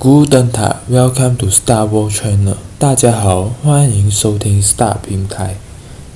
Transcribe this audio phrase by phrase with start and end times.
[0.00, 2.54] Guten Tag, welcome to Star World Channel。
[2.78, 5.56] 大家好，欢迎收听 Star 平台。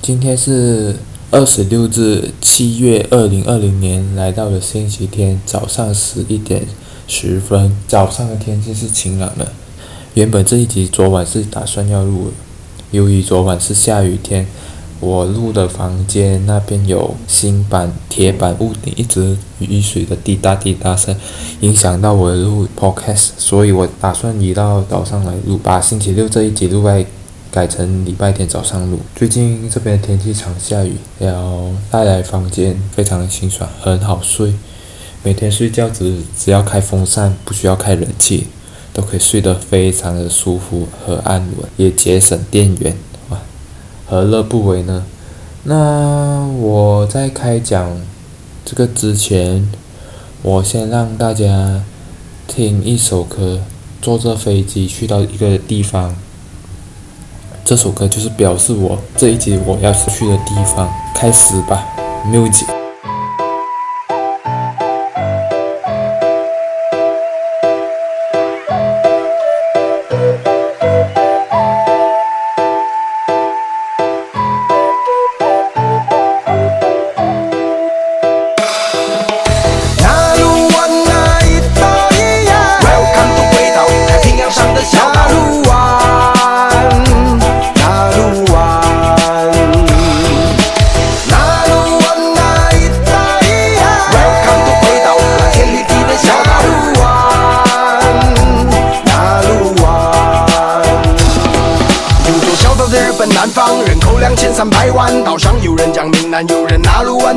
[0.01, 0.95] 今天是
[1.31, 6.65] 二十六日，七月二零二零年，来到了星期天早上十一点
[7.09, 7.75] 十分。
[7.85, 9.51] 早上的天气是晴朗的。
[10.13, 12.33] 原本这一集昨晚是打算要录的，
[12.91, 14.47] 由于昨晚是下雨天。
[15.03, 21.13] 我录的房间那边有新板铁板，屋顶一直雨水的滴答滴答声，
[21.59, 27.05] 影响到我录 podcast，所以我打算移到早上来录，把星期六这一集录外
[27.51, 28.99] 改成礼拜天早上录。
[29.13, 34.53] 最近这边天气常下雨，然后带来房间非常的清爽，很好睡。
[35.21, 38.47] 每天睡觉只只要开风扇，不需要开冷气，
[38.93, 42.95] 都可以睡得非常的舒服和安稳，也节省电源。
[44.05, 45.03] 何乐不为呢？
[45.63, 48.01] 那我在开讲
[48.65, 49.71] 这个之前，
[50.41, 51.83] 我先让大家
[52.47, 53.61] 听一首歌。
[54.01, 56.13] 坐着飞机去到一个地方，
[57.63, 60.91] 这首歌就是表示我这一集我要去的地方。
[61.15, 61.87] 开始吧
[62.25, 62.82] ，music。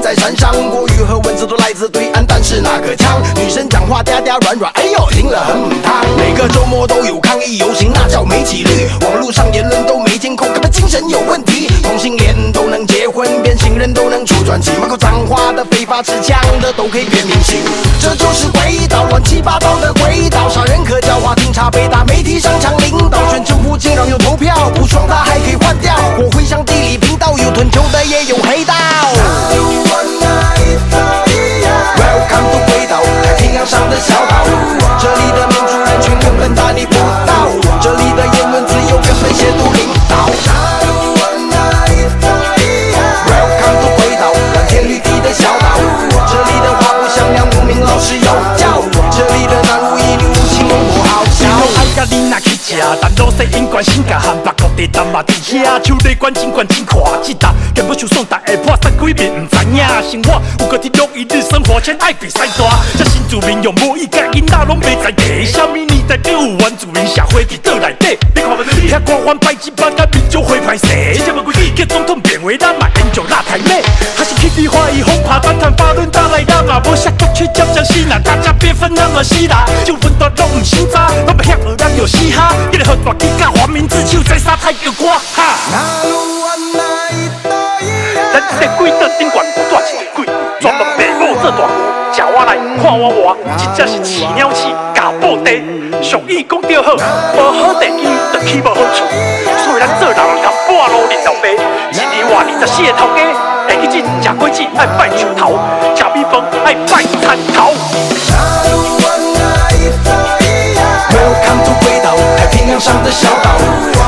[0.07, 3.21] 在山上，国语和文字都来自对岸，但是那个腔？
[3.35, 6.07] 女生讲话嗲嗲软软，哎呦，听了很母汤。
[6.17, 8.89] 每个周末都有抗议游行，那叫没纪律。
[9.05, 11.67] 网络上言论都没监控，根本精神有问题。
[11.83, 17.59] 同性恋都能结婚，变性人都能出专辑，满口脏话的、非法持枪的都可以变明星。
[18.01, 25.93] 这就是鬼岛，乱七八糟的鬼岛，杀人可教化，警察被打，媒体上抢领导，选政府竟然有投票，不爽他还可以换掉。
[26.17, 27.35] 我会向地理频道。
[27.39, 28.73] 有吞球的，也有黑道。
[34.99, 36.95] 这里的民主人群根本打理不
[37.27, 37.49] 道，
[37.81, 38.27] 这里的
[53.77, 54.55] 关心甲喊白。
[54.75, 62.79] 地单嘛，地下手里关紧关紧看，记得根本就送大下破三几遍，唔知影生活有个体录一日生活，先爱比赛大。
[62.99, 68.19] 这新住民用无一个囡仔拢袂在地，啥物年代就有原住民社会伫倒内底。
[68.35, 73.83] 你看嘛，你遐官方排挤八甲民众会歹势，这么规矩叫总统变为咱嘛研究辣台妹，
[74.15, 76.11] 还是去地花一红趴单谈法轮
[78.77, 84.55] 分那么细啦，就分段拢唔心渣，我们遐二人有嘻哈，一个好大气甲黄明志手在沙。
[84.57, 85.57] 太个瓜哈！
[88.33, 90.27] 咱这个鬼岛顶悬有大只鬼，
[90.61, 91.71] 专门白母做大官，
[92.13, 95.53] 叫我来看我活，真正是饲鸟鼠咬布袋。
[96.03, 96.95] 俗语讲得好，
[97.37, 99.07] 无好地基就起无好厝，
[99.65, 101.47] 所以咱做人通半路认老爸。
[101.93, 103.23] 一年活二十四个头家，
[103.69, 105.57] 会去进食果子爱拜树头，
[105.95, 107.73] 吃米饭爱拜田头。
[112.79, 113.51] 上的小岛。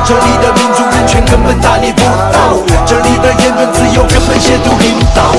[0.04, 2.00] 这里的民主人权根本大逆不
[2.32, 2.56] 道，
[2.86, 5.34] 这里的言论自由根本亵渎领导。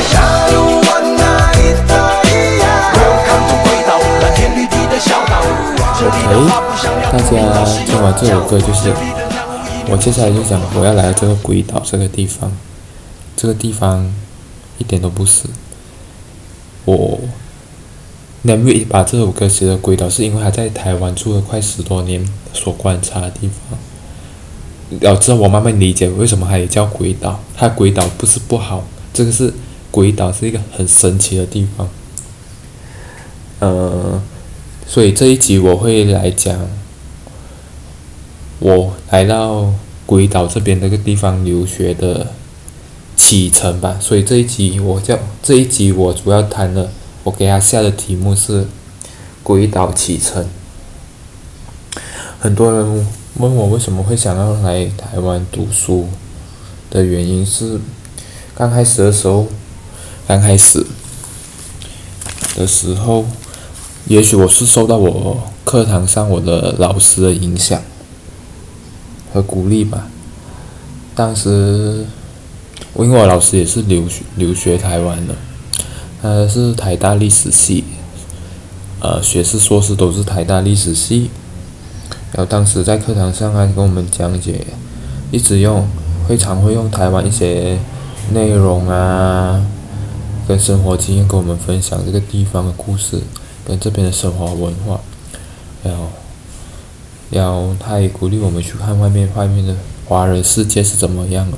[6.32, 6.36] 哎，
[7.12, 7.24] 大家
[7.86, 8.94] 听完这首歌就是，
[9.90, 12.52] 我接下来就讲我要来这个鬼岛这个地方，
[13.36, 14.12] 这个地方
[14.78, 15.50] 一点都不死。
[16.86, 17.20] 我
[18.44, 23.78] 能为把这首歌写的鬼岛，是因为他在台湾住了快十多年所观察的地方。
[25.02, 27.40] 要知道，我慢慢理解为什么它也叫鬼岛。
[27.56, 29.54] 它鬼岛不是不好，这个是
[29.92, 31.88] 鬼岛是一个很神奇的地方。
[33.60, 34.20] 呃，
[34.88, 36.68] 所以这一集我会来讲
[38.60, 39.72] 我来到
[40.08, 42.32] 鬼岛这边那个地方留学的
[43.16, 44.00] 启程吧。
[44.02, 46.90] 所以这一集我叫这一集我主要谈了，
[47.30, 48.66] 我给他下的题目是
[49.44, 50.48] 鬼岛启程。
[52.40, 53.08] 很多人。
[53.36, 56.10] 问我为什么会想要来台湾读书
[56.90, 57.80] 的原因是，
[58.54, 59.48] 刚开始的时候，
[60.28, 60.86] 刚开始
[62.58, 63.24] 的时候，
[64.08, 67.82] 也许我是受到我课堂上我的老师的影响
[69.32, 70.10] 和鼓励吧。
[71.16, 72.06] 当时，
[72.98, 75.36] 因为我老师也是留学留学台湾的，
[76.22, 77.84] 他是台大历史系，
[79.00, 81.30] 呃，学士、硕士都是台大历史系。
[82.32, 84.68] 然后当时在课堂上还跟我们讲解，
[85.32, 85.88] 一直用，
[86.28, 87.80] 会常会用台湾一些
[88.34, 89.66] 内容啊，
[90.48, 93.22] 跟生活经验跟我们分享这个地方的故事，
[93.66, 95.00] 跟这边的生活文化。
[95.84, 96.10] 然后，
[97.32, 99.74] 然后他也鼓励我们去看外面外面的
[100.06, 101.58] 华人世界是怎么样的。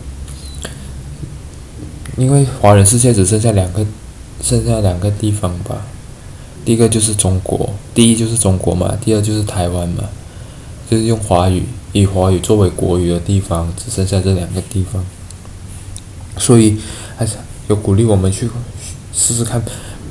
[2.18, 3.86] 因为华人世界只剩下两个，
[4.42, 5.86] 剩下两个地方吧。
[6.66, 10.04] 第一个就是中国，第一就是中国嘛，第二就是台湾嘛。
[10.90, 15.06] 就是用华语，以华语作为国语的地方，只剩下这两个地方，
[16.38, 16.78] 所以
[17.16, 17.38] 还是
[17.70, 18.50] 有鼓励我们去
[19.14, 19.64] 试试看，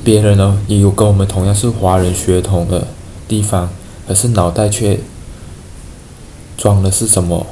[0.03, 2.89] 别人呢也有跟我们同样是华人血统的
[3.29, 3.69] 地方，
[4.09, 4.99] 可是脑袋却
[6.57, 7.47] 装的是什么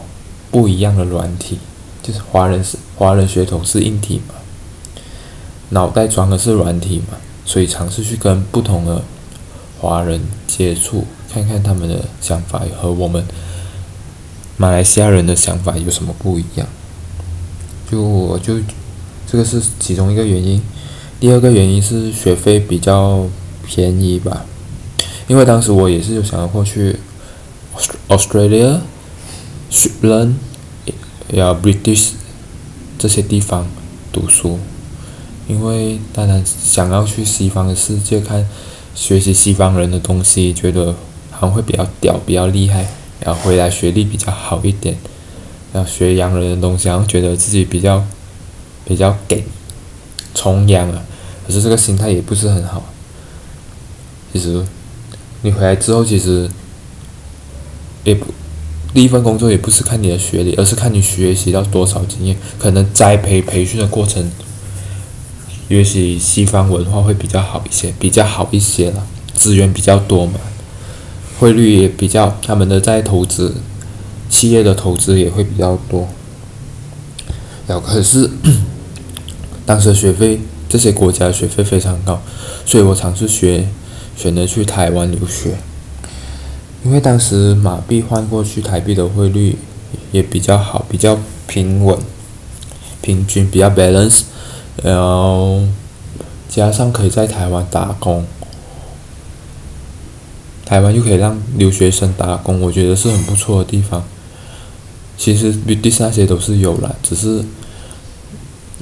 [0.50, 1.58] 不一样的软体，
[2.02, 4.34] 就是华人是华人血统是硬体嘛，
[5.70, 9.02] 脑袋装的是软体嘛，所以尝试去跟不同的
[9.80, 11.04] 华人接触。
[11.30, 13.22] 看看他们的想法和我们
[14.56, 16.66] 马来西亚人的想法有什么不一样？
[17.90, 18.58] 就我就
[19.30, 20.60] 这个是其中一个原因。
[21.20, 23.26] 第二个原因是学费比较
[23.66, 24.46] 便宜吧，
[25.26, 26.96] 因为当时我也是有想要过去
[28.08, 28.80] Australia、
[29.70, 30.38] s w e e l a n
[30.84, 30.94] d、
[31.36, 32.12] 呀 British
[32.98, 33.66] 这些地方
[34.10, 34.58] 读书，
[35.48, 38.46] 因为当然想要去西方的世界看，
[38.94, 40.94] 学习西方人的东西，觉得。
[41.30, 42.84] 好像会比较屌，比较厉害，
[43.20, 44.98] 然后回来学历比较好一点，
[45.72, 48.04] 然后学洋人的东西，然后觉得自己比较
[48.84, 49.44] 比较给
[50.34, 51.00] 崇洋啊，
[51.46, 52.82] 可是这个心态也不是很好。
[54.32, 54.66] 其实
[55.42, 56.50] 你回来之后，其实
[58.02, 58.26] 也不
[58.92, 62.36] 第一份工作也不是看你的学历，而是看你学习到多少经验。
[62.58, 64.28] 可能栽培培训的过程，
[65.68, 70.34] 也许西方文化会比较好一些，比较好一些了，资源比较多嘛。
[71.38, 73.54] 汇率也比较，他们的在投资，
[74.28, 76.08] 企业的投资也会比较多。
[77.66, 78.28] 然后可是，
[79.66, 82.20] 当时学费这些国家学费非常高，
[82.64, 83.68] 所以我尝试学，
[84.16, 85.58] 选择去台湾留学。
[86.84, 89.56] 因为当时马币换过去台币的汇率
[90.10, 91.98] 也比较好，比较平稳，
[93.02, 94.22] 平均比较 balance，
[94.82, 95.62] 然后
[96.48, 98.24] 加上可以在台湾打工。
[100.64, 104.04] 台湾又可以让留学生打工，我觉得是很不错的地方。
[105.16, 107.42] 其实比那些都是有了，只是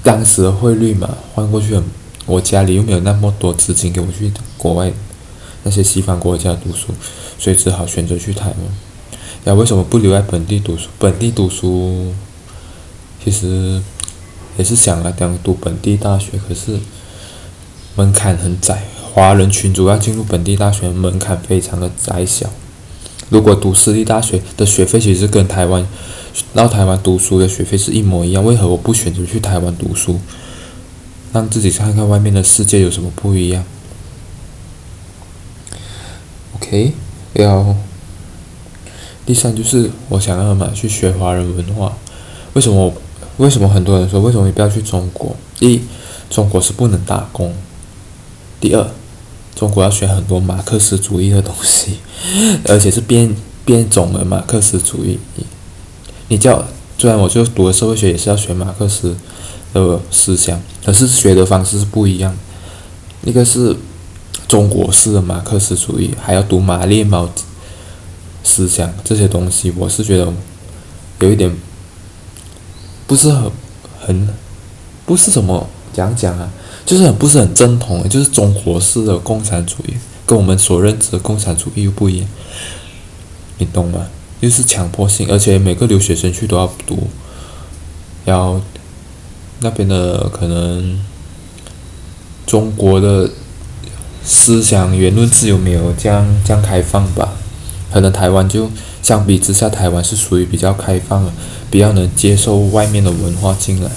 [0.03, 1.81] 当时的汇率嘛，换过去，
[2.27, 4.93] 我家里又没有那么多资金给我去国外
[5.63, 6.89] 那些西方国家读书，
[7.39, 8.57] 所以只好选择去台湾。
[9.45, 10.89] 那为什么不留在本地读书？
[10.99, 12.13] 本地读书
[13.25, 13.81] 其实
[14.57, 16.79] 也是想啊，想读本地大学，可是
[17.95, 18.85] 门槛很窄。
[19.13, 22.51] 华人群主要进入本地大学门槛非常的窄小，
[23.31, 25.87] 如果读私立大学的学费其实跟台湾
[26.55, 30.21] 到台湾读书的学费是一模一样，为何我不选择去台湾读书，
[31.33, 33.65] 让自己看看外面的世界有什么不一样
[36.57, 36.93] ？OK，
[37.33, 37.75] 然后
[39.25, 41.97] 第三就是我想要嘛去学华人文化，
[42.53, 42.93] 为什么我？
[43.39, 45.37] 为什么很多人说为什么你不要去中国？
[45.59, 45.83] 第一，
[46.31, 47.51] 中国是不能打工；
[48.61, 48.87] 第二。
[49.55, 51.97] 中国要学很多马克思主义的东西，
[52.69, 55.19] 而且是变变种的马克思主义。
[56.29, 56.63] 你叫，
[56.99, 59.17] 虽然我就读了社会学，也是要学马克思
[59.73, 62.37] 的思想，可是学的方式是不一样。
[63.25, 63.75] 一个是
[64.47, 67.27] 中国式的马克思主义，还要读马列毛
[68.45, 70.31] 思想这些东西，我是觉得
[71.21, 71.51] 有一点
[73.07, 73.51] 不是很
[74.01, 74.29] 很
[75.05, 76.51] 不是什么讲讲啊。
[76.85, 79.95] 就是很不是很正统，就是中国式的共产主义，
[80.25, 82.29] 跟我们所认知的共产主义又不一样，
[83.59, 84.07] 你懂吗？
[84.39, 87.09] 又是强迫性，而且每个留学生去都要读，
[88.25, 88.61] 然后
[89.59, 91.01] 那边的可能
[92.47, 93.29] 中国的
[94.23, 97.33] 思想言论自由没有这样这样开放吧？
[97.97, 98.71] 可能台湾就
[99.03, 101.33] 相比之下，台湾是属于比较开放的，
[101.71, 103.91] 比较能接受外面的文化进来，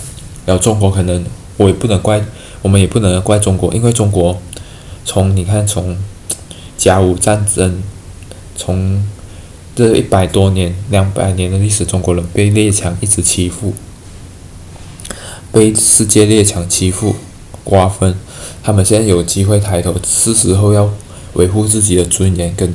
[0.46, 1.26] 然后中国可能
[1.58, 2.24] 我也不能怪。
[2.62, 4.42] 我们也不能怪中国，因为中国
[5.04, 5.98] 从你看从
[6.78, 7.84] 甲午战争，
[8.56, 9.06] 从
[9.76, 13.74] 这一百多年、两百年的历史，中国人被列强一直欺负，
[15.52, 17.18] 被世界列强欺负、
[17.66, 18.16] 瓜分。
[18.64, 20.90] 他们现在有机会抬头，是时候要
[21.34, 22.74] 维护自己的尊严跟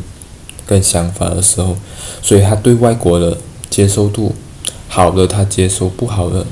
[0.67, 1.77] 跟想法的时候，
[2.23, 3.39] 所以他对外国的
[3.71, 4.35] 接受度
[4.89, 6.47] 好的他接受，不好的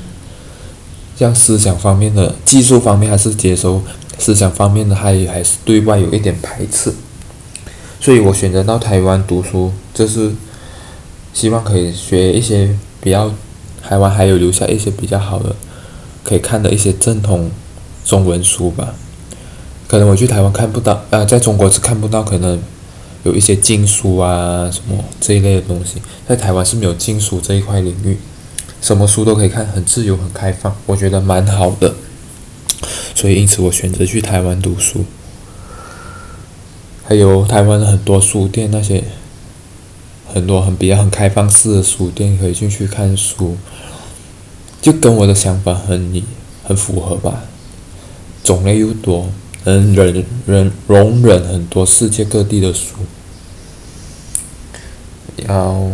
[1.17, 3.81] 像思想方面的、技术方面还是接受，
[4.17, 6.93] 思想方面的他也还是对外有一点排斥。
[7.99, 10.31] 所以我选择到台湾读书，就是
[11.33, 13.31] 希望可以学一些比较
[13.81, 15.55] 台湾还有留下一些比较好的
[16.23, 17.49] 可以看的一些正统
[18.03, 18.93] 中文书吧。
[19.87, 22.59] 可能我去台湾看不到，啊，在中国是看不到，可能
[23.23, 28.17] 有一些禁书啊什么这一类的东西，在台湾是没有禁书这一块领域，
[28.81, 31.93] 什么书都可以看，很自由，很开放，我觉得蛮好的。
[33.15, 35.05] 所以因此我选择去台湾读书。
[37.05, 39.03] 还有台湾的很多书店，那些
[40.33, 43.57] 很多很比较很开放式的书店，可以进去看书，
[44.81, 46.23] 就跟我的想法很
[46.63, 47.43] 很符合吧，
[48.43, 49.29] 种类又多。
[49.65, 52.95] 能忍忍容忍很多世界各地的书，
[55.47, 55.89] 要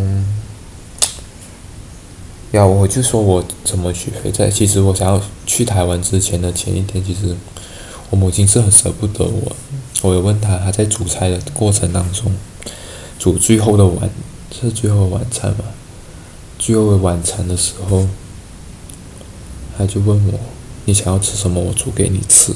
[2.51, 7.35] 要我就说我怎么去回在，其实我想要去台湾之前的前一天，其实
[8.09, 9.55] 我母亲是很舍不得我。
[10.01, 12.33] 我有问她，她在煮菜的过程当中，
[13.19, 14.09] 煮最后的晚
[14.59, 15.65] 是最后的晚餐嘛？
[16.57, 18.07] 最后的晚餐的时候，
[19.77, 20.39] 她就问我
[20.85, 21.61] ：“你想要吃什么？
[21.61, 22.51] 我煮给你吃。”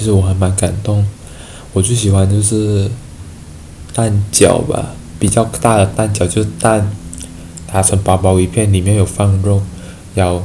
[0.00, 1.04] 其实我还蛮感动，
[1.74, 2.90] 我最喜欢就是
[3.92, 6.90] 蛋饺吧，比较大的蛋饺，就是蛋
[7.70, 9.60] 打成薄薄一片，里面有放肉，
[10.14, 10.42] 然后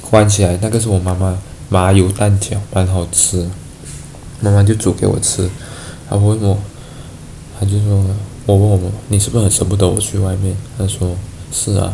[0.00, 1.36] 关起来，那个是我妈妈
[1.68, 3.50] 麻油蛋饺，蛮好吃。
[4.40, 5.50] 妈妈就煮给我吃，
[6.08, 6.56] 她问我，
[7.58, 8.06] 她就说，
[8.46, 10.56] 我问我，你是不是很舍不得我去外面？
[10.78, 11.16] 她说
[11.50, 11.92] 是啊，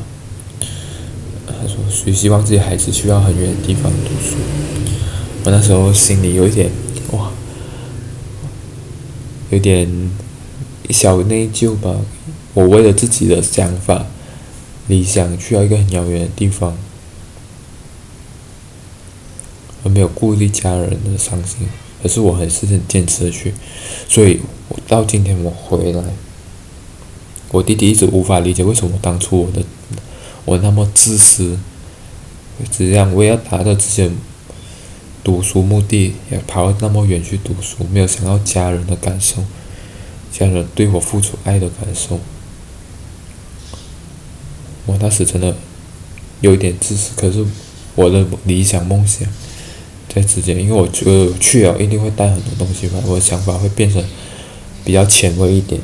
[1.47, 4.37] 她说谁希望自己孩子去到很远的地方读书？
[5.49, 6.71] 我那时候心里有一点
[7.13, 7.31] 哇，
[9.49, 9.89] 有点
[10.91, 11.97] 小内疚吧。
[12.53, 14.05] 我为了自己的想法、
[14.89, 16.77] 理想，去到一个很遥远的地方，
[19.83, 21.67] 而没有顾虑家人的伤心。
[22.03, 23.55] 可是我还是很坚持去，
[24.07, 26.05] 所以我到今天我回来，
[27.53, 29.63] 我弟弟一直无法理解为什么当初我的
[30.45, 31.59] 我那么自私，
[32.71, 34.11] 只这样我要达到这些。
[35.23, 39.45] 读书目的也跑那么远去读书，没有想到家人的感受，
[40.33, 42.19] 家人对我付出爱的感受。
[44.87, 45.55] 我当时真的
[46.41, 47.45] 有一点自私，可是
[47.95, 49.29] 我的理想梦想
[50.09, 54.03] 在之间，因为我觉得去了一定会带很多东西吧，我的想法会变成
[54.85, 55.81] 比较前卫一点。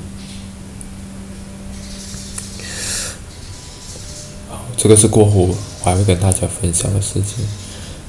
[4.76, 7.44] 这个是过后我还会跟大家分享的事情。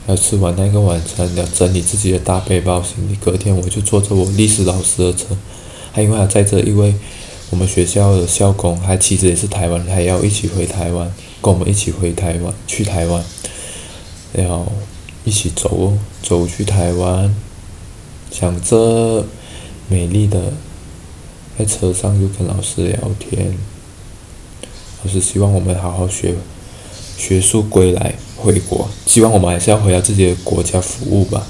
[0.07, 3.15] 要吃完那个晚餐，要整理自己的大背包行李。
[3.15, 5.35] 隔天我就坐着我历史老师的车，
[5.91, 6.93] 还因为还载着一位
[7.49, 13.23] 我们学校的校工，他其实也是台湾，还要一起回台湾，跟我们一起回台湾，去台湾，
[14.33, 14.71] 然后
[15.23, 17.35] 一起走走去台湾，
[18.29, 19.25] 想着
[19.87, 20.53] 美丽的，
[21.57, 23.57] 在车上就跟老师聊天，
[25.03, 26.35] 老师希望我们好好学，
[27.17, 28.13] 学术归来。
[28.45, 31.41] 回国，希望我们还是要回到自己的国家服务吧。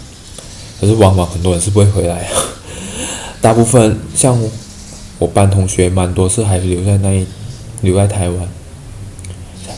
[0.79, 2.31] 可是往往很多人是不会回来啊，
[3.41, 4.41] 大部分像
[5.19, 7.27] 我班同学蛮多是还留在那里，
[7.81, 8.47] 留在台湾。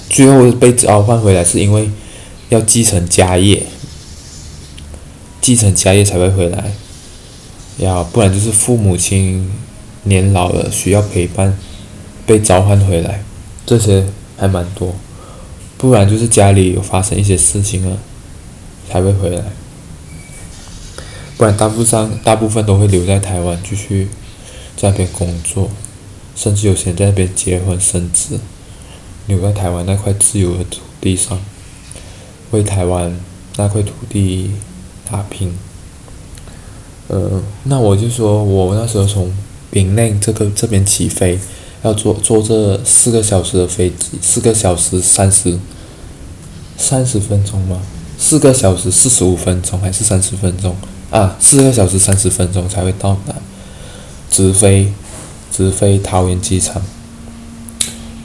[0.10, 1.90] 最后被召唤回来是因为
[2.50, 3.64] 要继承家业，
[5.42, 6.72] 继承家业才会回来。
[7.78, 9.52] 要不然就是父母亲
[10.04, 11.58] 年老了需要陪伴，
[12.26, 13.24] 被召唤回来，
[13.66, 14.06] 这些
[14.38, 14.96] 还蛮多。
[15.78, 17.98] 不然就是家里有发生一些事情了，
[18.90, 19.44] 才会回来。
[21.38, 24.10] 不然大部分大部分都会留在台湾继续
[24.76, 25.70] 在那边工作，
[26.36, 28.40] 甚至有些人在那边结婚生子，
[29.28, 31.40] 留在台湾那块自由的土地上，
[32.50, 33.16] 为台湾
[33.58, 34.50] 那块土地
[35.10, 35.56] 打拼。
[37.08, 39.32] 呃，那我就说我那时候从
[39.70, 41.38] 槟城这个这边起飞。
[41.88, 45.58] 要坐坐这四个小时的飞机，四个小时三十
[46.78, 47.80] 三十分钟吗？
[48.20, 50.76] 四个小时四十五分钟还是三十分钟？
[51.10, 53.34] 啊，四个小时三十分钟才会到达，
[54.30, 54.92] 直飞
[55.52, 56.82] 直飞桃园机场。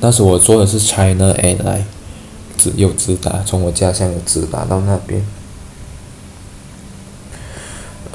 [0.01, 1.83] 当时我坐的是 China Air，
[2.59, 5.25] 直有直达，从我家乡有直达到那边。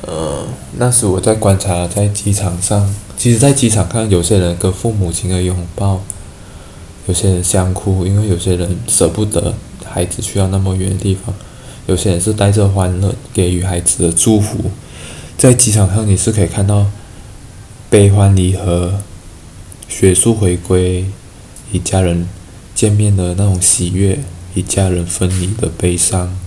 [0.01, 0.45] 呃，
[0.77, 2.93] 那时我在观察，在机场上。
[3.17, 6.03] 其实，在机场看有些人跟父母亲的拥抱，
[7.07, 11.33] 有些人想哭，因为有些人舍不得孩子去到那么远的地方，
[11.87, 14.69] 有些人是带着欢乐给予孩子的祝福。
[15.35, 16.85] 在机场上，你是可以看到
[17.89, 19.01] 悲欢离合，
[19.89, 21.05] 学术回归，
[21.71, 22.29] 与家人
[22.75, 24.19] 见面的那种喜悦，
[24.53, 26.37] 与家人分离的悲伤，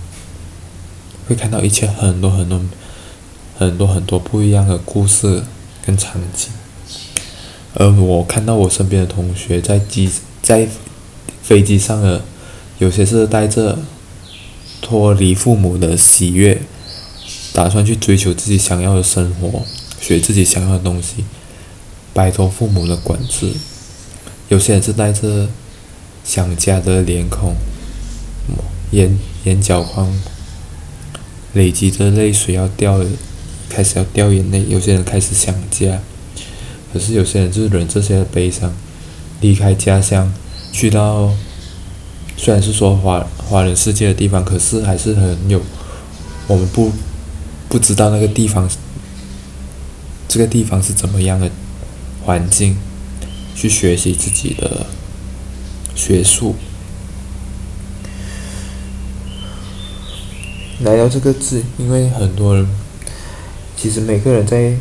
[1.27, 2.61] 会看到一切很多很多
[3.57, 5.43] 很多很多不一样的故事
[5.85, 6.49] 跟场景。
[7.73, 10.09] 而我看到我身边的同学在机
[10.41, 10.67] 在
[11.41, 12.21] 飞机上的，
[12.79, 13.79] 有些是带着
[14.81, 16.61] 脱离父母的喜悦，
[17.53, 19.63] 打算去追求自己想要的生活，
[20.01, 21.23] 学自己想要的东西，
[22.13, 23.55] 摆脱父母的管制；
[24.49, 25.47] 有些人是带着
[26.25, 27.55] 想家的脸孔，
[28.91, 30.13] 眼眼角眶
[31.53, 33.05] 累积着泪水要掉了，
[33.69, 36.01] 开始要掉眼泪；有些人开始想家。
[36.93, 38.69] 可是有些人就是忍这些悲伤，
[39.39, 40.29] 离开家乡，
[40.73, 41.31] 去到
[42.35, 45.61] 虽然是说华华人世界的地方，可是还是很有
[46.47, 46.91] 我们不
[47.69, 48.69] 不知道那个地方，
[50.27, 51.49] 这个地方是怎么样的
[52.25, 52.75] 环境，
[53.55, 54.87] 去学习自己的
[55.95, 56.55] 学术。
[60.81, 62.67] 来到这个字，因为很多人，
[63.77, 64.73] 其实每个人在。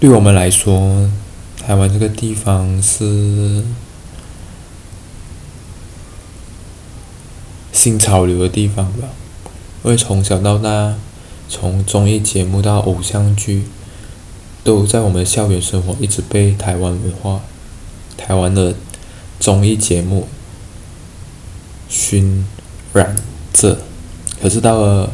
[0.00, 1.10] 对我们来说，
[1.60, 3.64] 台湾这个地方是
[7.72, 9.08] 新潮流的地方吧。
[9.82, 10.94] 因为从小到大，
[11.48, 13.64] 从综艺节目到偶像剧，
[14.62, 17.40] 都在我们校园生活一直被台湾文化、
[18.16, 18.76] 台湾的
[19.40, 20.28] 综艺节目
[21.88, 22.46] 熏
[22.92, 23.16] 染
[23.52, 23.78] 着。
[24.40, 25.12] 可是到了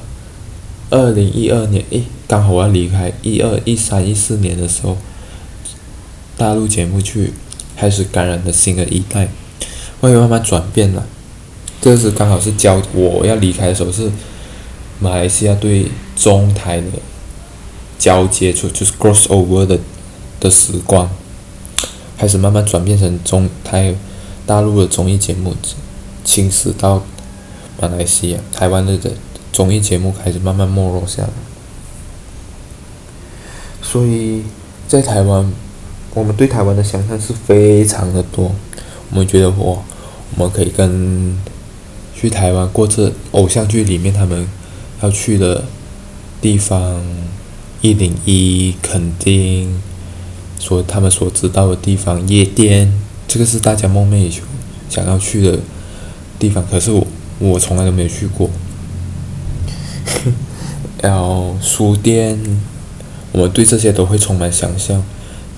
[0.94, 2.04] 二零一二年，诶。
[2.28, 4.96] 刚好我要离开，一二一三一四年的时候，
[6.38, 7.32] 大陆节目去
[7.76, 9.28] 开始感染了新的一代，
[10.00, 11.04] 会慢慢转变了。
[11.82, 14.10] 这是刚好是交我要离开的时候，是
[15.00, 16.86] 马来西亚对中台的
[17.98, 19.78] 交接处，就是 cross over 的
[20.40, 21.10] 的时光，
[22.16, 23.94] 开始慢慢转变成中台
[24.46, 25.54] 大陆的综艺节目，
[26.24, 27.04] 侵蚀到
[27.78, 29.12] 马来西亚、台湾的的
[29.54, 31.28] 综艺节目开始慢慢没落下来。
[33.80, 34.42] 所以，
[34.88, 35.52] 在台湾，
[36.12, 38.52] 我们对台湾的想象是非常的多。
[39.10, 39.84] 我们觉得我，
[40.36, 41.38] 我们可以跟
[42.16, 44.48] 去台湾过这偶像剧里面他们
[45.02, 45.66] 要去的
[46.40, 47.00] 地方，
[47.80, 49.80] 一零一垦丁，
[50.58, 52.92] 所他们所知道的地方，夜店，
[53.28, 54.42] 这个是大家梦寐以求
[54.90, 55.60] 想要去的
[56.40, 56.66] 地方。
[56.68, 57.06] 可是我，
[57.38, 58.50] 我从来都没有去过。
[61.02, 62.38] 然后书店。
[63.32, 65.02] 我们对这些都会充满想象，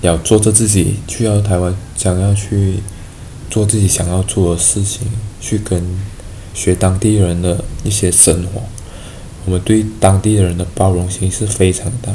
[0.01, 2.79] 要做着自己去到台湾，想要去
[3.51, 5.07] 做自己想要做的事情，
[5.39, 5.83] 去跟
[6.55, 8.63] 学当地人的一些生活。
[9.45, 12.11] 我们对当地人的包容性是非常大。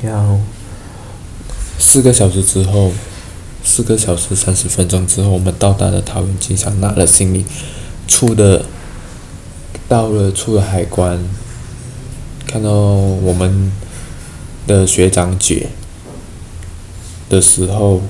[0.00, 0.38] 然后
[1.76, 2.92] 四个小时之后，
[3.64, 7.44] 四个小时三十分钟之后，我们到达了桃园机场，拿了行李，
[8.12, 8.66] 出的。
[9.88, 11.18] 到了出了海关，
[12.46, 13.70] 看到我们
[14.66, 15.68] 的学长姐
[17.28, 18.00] 的时候，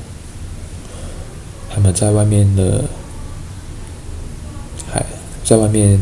[1.68, 2.84] 他们在外面的，
[4.92, 5.04] 还
[5.44, 6.00] 在外面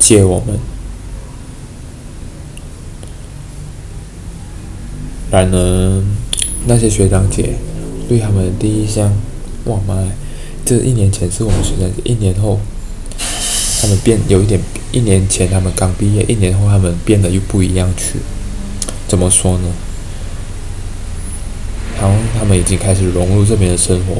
[0.00, 0.58] 接我们。
[5.30, 6.02] 然而，
[6.66, 7.54] 那些学长姐
[8.08, 9.12] 对他们的第一印象，
[9.66, 10.08] 哇妈呀！
[10.68, 12.60] 这一年前是我们学生，一年后。
[13.80, 18.18] 他们变有一点，一年前他们刚毕业，一年后他们变得又不一样去，
[19.06, 19.68] 怎么说呢？
[21.96, 24.14] 然后他们已经开始融入这边的生活，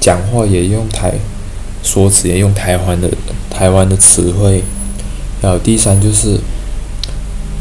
[0.00, 1.12] 讲话也用台，
[1.82, 3.10] 说辞也用台湾的
[3.50, 4.64] 台湾的词汇，
[5.42, 6.40] 然后第三就是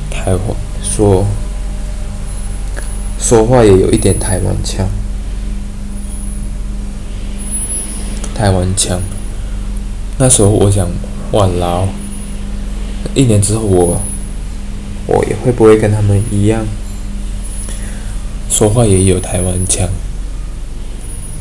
[0.10, 0.39] 台湾
[0.82, 1.26] 说
[3.19, 4.88] 说话也有一点台湾腔，
[8.39, 9.02] 台湾腔。
[10.17, 10.89] 那时候我想，
[11.34, 11.89] 哇老，
[13.13, 14.02] 一年之后我，
[15.08, 16.65] 我也会不会跟他们一样，
[18.49, 19.89] 说话也有台湾腔？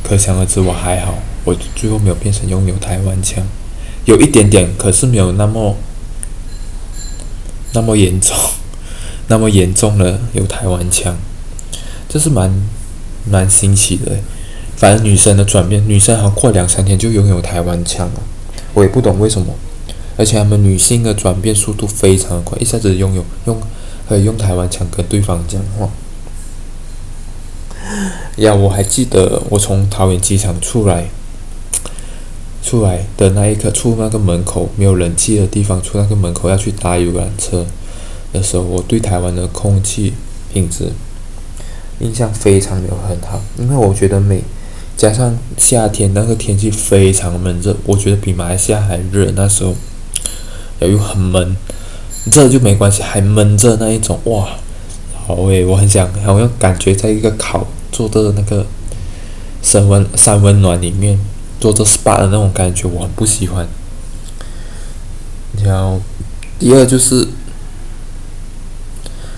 [0.02, 3.44] 可想而知，我还好，我最后没有变成拥有台湾腔，
[4.04, 5.76] 有一点点，可是没有那么，
[7.74, 8.36] 那么严重，
[9.28, 11.16] 那么严重的有台湾腔，
[12.08, 12.52] 这是蛮，
[13.24, 14.18] 蛮新奇的。
[14.78, 18.20] 反正女生的转变，女生好像过两三天就拥有台湾腔了。
[18.74, 19.52] 我也不懂为什么，
[20.16, 23.60] 而且他们女性的转变速度非常的快，一下子拥有用
[24.08, 25.88] 可以用台湾腔跟对方讲话。
[28.36, 31.08] 呀，我还记得我从桃园机场出来，
[32.62, 37.66] 出来的那一刻，出那个门口没有人气的地方，出那个门口要去搭游览车
[38.32, 40.14] 的时候，我对台湾的空气
[40.52, 40.92] 品质
[41.98, 44.40] 印象非常的很好，因为我觉得每
[44.98, 49.30] 加上夏天那个天气非常闷热，我觉得比马来西亚还热。
[49.36, 49.72] 那时候
[50.80, 51.56] 又很闷，
[52.32, 54.48] 热就没关系，还闷热那一种，哇，
[55.24, 58.66] 好诶，我很想好像感觉在一个烤做的那个
[59.62, 61.16] 升温三温暖里面
[61.60, 63.68] 做着 SPA 的那种感觉，我很不喜欢。
[65.62, 66.00] 然后
[66.58, 67.28] 第二就是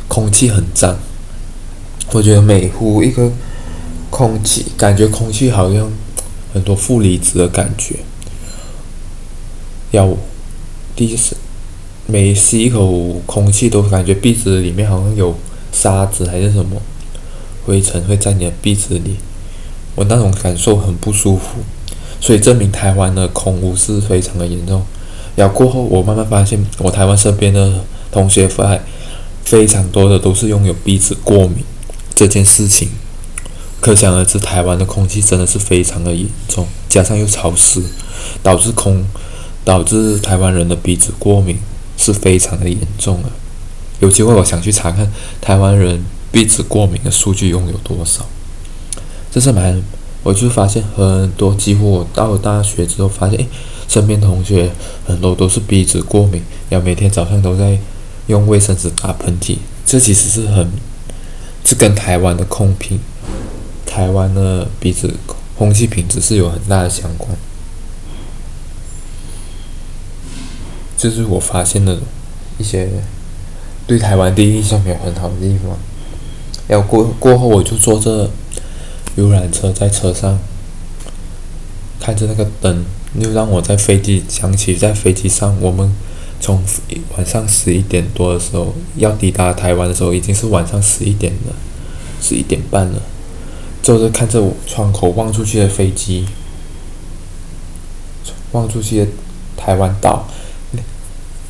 [0.09, 0.96] 空气很脏。
[2.12, 3.31] 我觉得每呼一个
[4.11, 5.90] 空气，感觉空气好像
[6.53, 7.96] 很多负离子的感觉。
[9.92, 10.09] 要
[10.94, 11.37] 第一次
[12.07, 15.35] 每吸一口空气，都感觉鼻子里面好像有
[15.73, 16.83] 沙子还是什么
[17.64, 19.16] 灰尘会在你的鼻子里，
[19.94, 21.61] 我那种感受很不舒服。
[22.20, 24.83] 所以证明台湾的空污是非常的严重。
[25.37, 28.81] 然后过后，我慢慢发现，我台湾身边的同学非
[29.44, 31.64] 非常多的都是拥有鼻子过敏。
[32.14, 32.90] 这件事情，
[33.81, 37.83] 可想而知，台湾的空气真的是非常的严重，加上又潮湿，
[38.43, 39.03] 导致空，
[39.64, 41.57] 导致台湾人的鼻子过敏
[41.97, 43.31] 是非常的严重的。
[44.01, 48.27] 有机会我想去查看台湾人鼻子过敏的数据拥有多少。
[49.31, 49.83] 这是蛮，
[50.23, 53.47] 我就发现很多，几乎我到了大学之后发现，诶，
[53.88, 54.71] 身边同学
[55.07, 57.79] 很多都是鼻子过敏，然后每天早上都在
[58.27, 60.71] 用卫生纸打喷嚏，这其实是很。
[61.62, 62.99] 这跟台湾的空品，
[63.90, 65.12] 台湾的鼻子
[65.59, 67.29] 空气品质是有很大的相关。
[70.96, 71.98] 这是我发现的
[72.57, 72.88] 一些
[73.88, 75.76] 对台湾第一印象没有很好的地方。
[76.68, 78.31] 然后过过后，我就坐着
[79.16, 80.38] 游览车，在车上
[81.98, 82.85] 看着那个灯，
[83.18, 85.92] 又让我在飞机想起在飞机上我们。
[86.42, 86.64] 从
[87.18, 91.55] 晚上十一点多的时候要抵达台湾的时候，已经是晚上十一点了，
[92.22, 93.03] 十一点半了。
[93.90, 96.24] 坐着看着窗口望出去的飞机，
[98.53, 99.07] 望出去的
[99.57, 100.29] 台湾岛，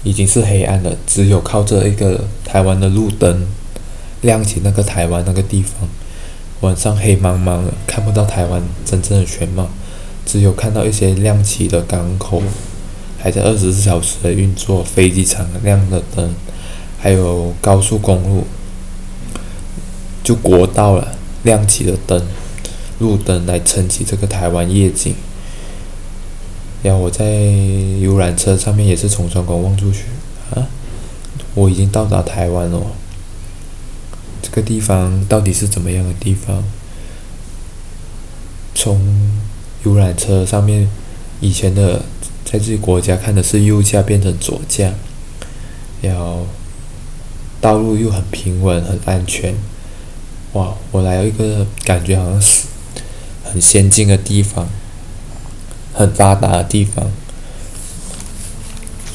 [0.05, 3.47] 已经是黑暗了，只有靠着一个台湾的路灯
[4.23, 5.87] 亮起那个台湾那个地方。
[6.63, 9.69] 晚上黑茫茫的，看不到台湾真正的全貌，
[10.25, 12.43] 只有看到一些亮起的港口。
[13.19, 16.35] 还在二十四小时的运作，飞机场亮的灯，
[16.99, 18.47] 还有高速公路，
[20.25, 22.27] 就国道了，亮起的灯，
[22.99, 25.15] 路灯来撑起这个台湾夜景。
[26.83, 27.25] 然后我在
[28.01, 30.05] 游览车上面也是从窗口望出去，
[30.55, 30.67] 啊，
[31.55, 32.81] 我已经到达台湾了。
[34.43, 36.65] 这个地方到底是怎么样的地方？
[38.75, 38.99] 从
[39.85, 40.89] 游览车上面
[41.41, 42.03] 以前的。
[42.43, 44.93] 在自己国家看的是右驾变成左驾，
[46.03, 46.45] 然后
[47.61, 49.55] 道路又很平稳很安全，
[50.53, 50.75] 哇！
[50.91, 52.67] 我来到一个感觉好像是
[53.45, 54.69] 很先进的地方，
[55.95, 57.07] 很发达的地方，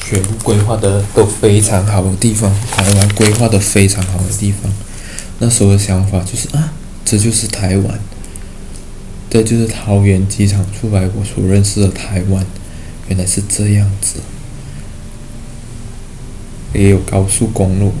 [0.00, 4.72] 全部规划的都非常好的地方，台湾规划的非常好的地方。
[5.38, 6.72] 那时候的想法就是啊，
[7.04, 8.00] 这就是台湾，
[9.28, 12.46] 这就是桃园机场出来我所认识的台湾。
[13.08, 14.20] 原来是这样子，
[16.72, 17.92] 也有高速公路，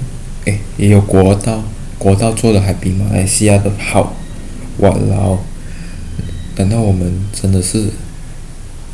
[0.46, 1.62] 诶，也有国道，
[1.98, 4.14] 国道做的还比马来西亚的好，
[4.78, 5.38] 哇啦！
[6.56, 7.90] 难道我们真的是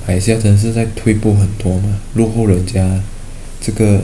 [0.06, 2.00] 马来西亚真是在退步很多吗？
[2.14, 3.00] 落后人家，
[3.60, 4.02] 这个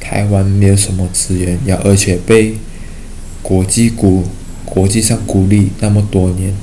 [0.00, 2.56] 台湾没有什么资源，要而且被
[3.42, 4.24] 国际孤
[4.64, 6.54] 国际上孤立那么多年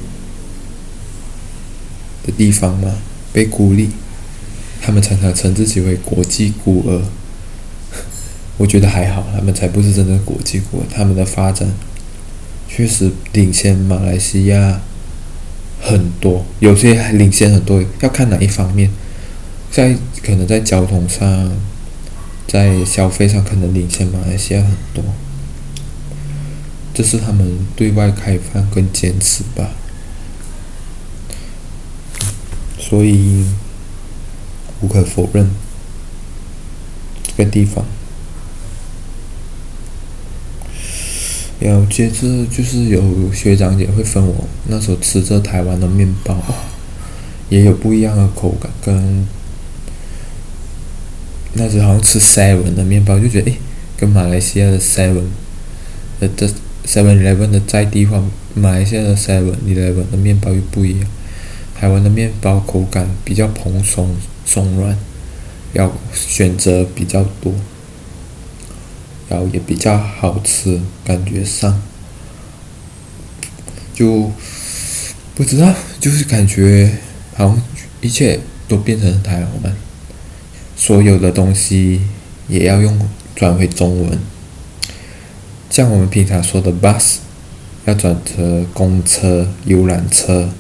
[2.26, 2.96] 的地方吗？
[3.32, 3.90] 被孤立。
[4.82, 7.02] 他们常常称自己为国际孤儿，
[8.58, 10.84] 我觉得还好，他们才不是真的国际国。
[10.94, 11.70] 他们的发展
[12.70, 14.82] 确实领先马来西亚
[15.82, 18.90] 很多，有些还领先很多，要看哪一方面。
[19.72, 21.52] 在可能在交通上，
[22.48, 25.04] 在消费上可能领先马来西亚很多，
[26.94, 29.72] 这是他们对外开放跟坚持吧。
[32.78, 33.46] 所以。
[34.82, 35.50] 无可否认，
[37.24, 37.86] 这个地方。
[41.70, 46.36] 有接着就是有学长姐会分我那时候吃着台湾的面包，
[47.50, 49.28] 也有不一样的口感，跟
[51.54, 53.58] 那时候好像吃 seven 的面包，就觉得诶，
[53.98, 55.24] 跟马来西亚的 seven
[56.20, 56.50] 的的
[56.86, 58.24] seven eleven 的在地化，
[58.54, 61.08] 马来西亚的 seven eleven 的面包又不一样，
[61.76, 64.16] 台湾的面包口感比较蓬松。
[64.46, 64.98] 松软，
[65.72, 67.54] 要选择比较多，
[69.34, 71.82] 糕也比较好吃，感觉上
[73.96, 74.32] 就
[75.34, 77.00] 不知道，就是感觉
[77.36, 77.62] 好像
[78.00, 79.76] 一切都变成台湾，
[80.78, 82.02] 所有的东西
[82.48, 84.20] 也要用转回中文，
[85.72, 87.16] 像我们平常说的 bus
[87.86, 90.52] 要转成公车、游览车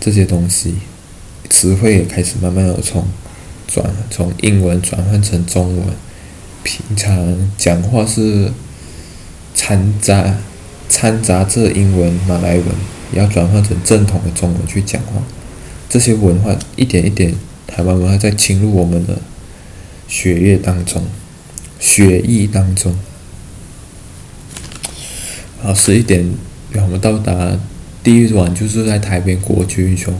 [0.00, 0.76] 这些东西，
[1.50, 3.06] 词汇也开始慢慢的从
[3.66, 5.88] 转从英文转换成中文。
[6.64, 8.52] 平常讲话是
[9.54, 10.38] 掺杂
[10.88, 12.66] 掺杂着英文、马来文，
[13.12, 15.22] 要转换成正统的中文去讲话。
[15.88, 17.34] 这些文化一点一点，
[17.66, 19.18] 台湾文化在侵入我们的
[20.06, 21.02] 血液当中、
[21.80, 22.96] 血液当中。
[25.62, 26.32] 好，十一点，
[26.74, 27.58] 我们到达
[28.02, 30.14] 第一晚，就是在台北国军英雄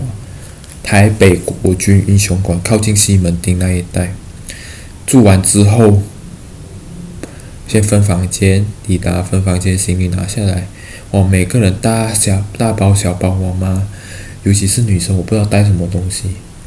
[0.83, 4.15] 台北国军英雄馆靠近西门町那一带。
[5.07, 6.03] 住完之后。
[7.73, 10.67] 先分房间，抵达分房间，行李拿下来。
[11.11, 13.89] 我每个人大小大包小包，我妈，
[14.43, 16.25] 尤其是女生，我不知道带什么东西，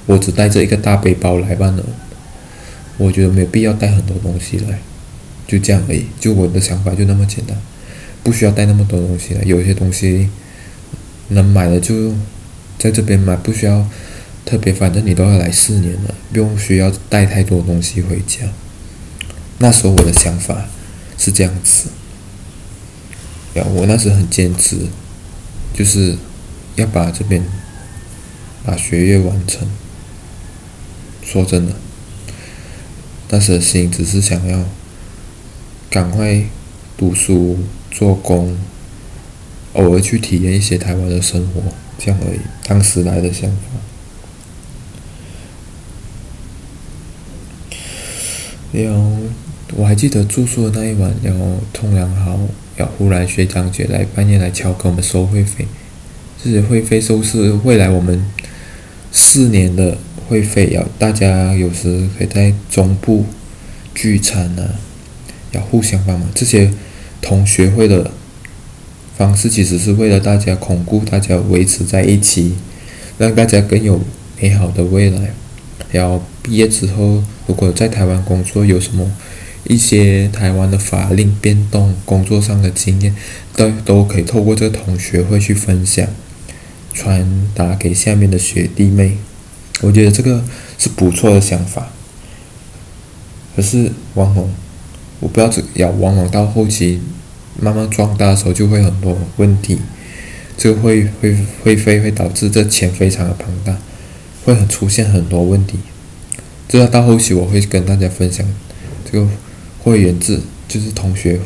[0.08, 1.84] 我只带着一个大背包来罢了。
[2.98, 4.80] 我觉得没有必要带很多东西来，
[5.48, 6.08] 就这样而已。
[6.20, 7.56] 就我的想法就那么简单，
[8.24, 9.44] 不需要带那么多东西来。
[9.44, 10.28] 有些东西
[11.28, 12.16] 能买的就
[12.80, 13.88] 在这边买，不需要
[14.44, 14.74] 特别。
[14.74, 18.48] 反正你都要来四年了，不用需要带太多东西回家。
[19.60, 20.66] 那时候我的想法。
[21.18, 21.90] 是这样子，
[23.56, 24.88] 呀，我那时很坚持，
[25.74, 26.18] 就是
[26.76, 27.44] 要把这边
[28.64, 29.68] 把学业完成。
[31.24, 31.74] 说真的，
[33.30, 34.66] 那时的心只是想要
[35.90, 36.44] 赶快
[36.96, 38.58] 读书、做工，
[39.74, 41.64] 偶尔去体验一些台湾的生活，
[41.98, 42.40] 这样而已。
[42.68, 43.58] 当时来的想法。
[48.74, 49.45] 有。
[49.78, 52.40] 我还记得住宿的那一晚，然后通常好，
[52.78, 55.68] 然后忽然学长姐来半夜来敲，给我们收会费。
[56.42, 58.26] 这些会费都是未来我们
[59.12, 59.98] 四年的
[60.30, 63.26] 会费，要大家有时可以在中部
[63.94, 64.80] 聚餐啊，
[65.52, 66.30] 要互相帮忙。
[66.34, 66.72] 这些
[67.22, 68.12] 同学会的
[69.18, 72.56] 方式其实是为了大家巩固大家维持在一起，
[73.18, 74.00] 让大家更有
[74.40, 75.34] 美好的未来。
[75.92, 79.12] 然后毕业之后，如果在台湾工作有什么？
[79.68, 83.16] 一些台湾的法令变动、工作上的经验，
[83.56, 86.08] 都都可以透过这个同学会去分享，
[86.94, 89.18] 传达给下面的学弟妹。
[89.82, 90.44] 我觉得这个
[90.78, 91.90] 是不错的想法。
[93.56, 94.48] 可是往往，
[95.20, 97.02] 我不知道这要往往到后期
[97.60, 99.80] 慢慢壮大的时候，就会很多问题，
[100.56, 103.76] 这个会会会飞会导致这钱非常的庞大，
[104.44, 105.80] 会很出现很多问题。
[106.68, 108.46] 这个到后期我会跟大家分享
[109.12, 109.28] 这个。
[109.86, 111.40] 会员制就是同学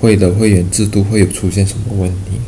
[0.00, 2.40] 会的会员制度会有出现什么问题？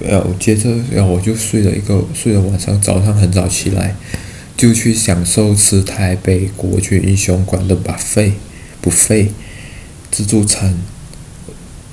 [0.00, 3.96] 然后接着，然后我就睡了一个睡了晚上，早上很早起来，
[4.56, 8.32] 就去享受吃台北国军英雄馆的 buffet
[8.82, 9.28] buffet
[10.10, 10.74] 自助餐。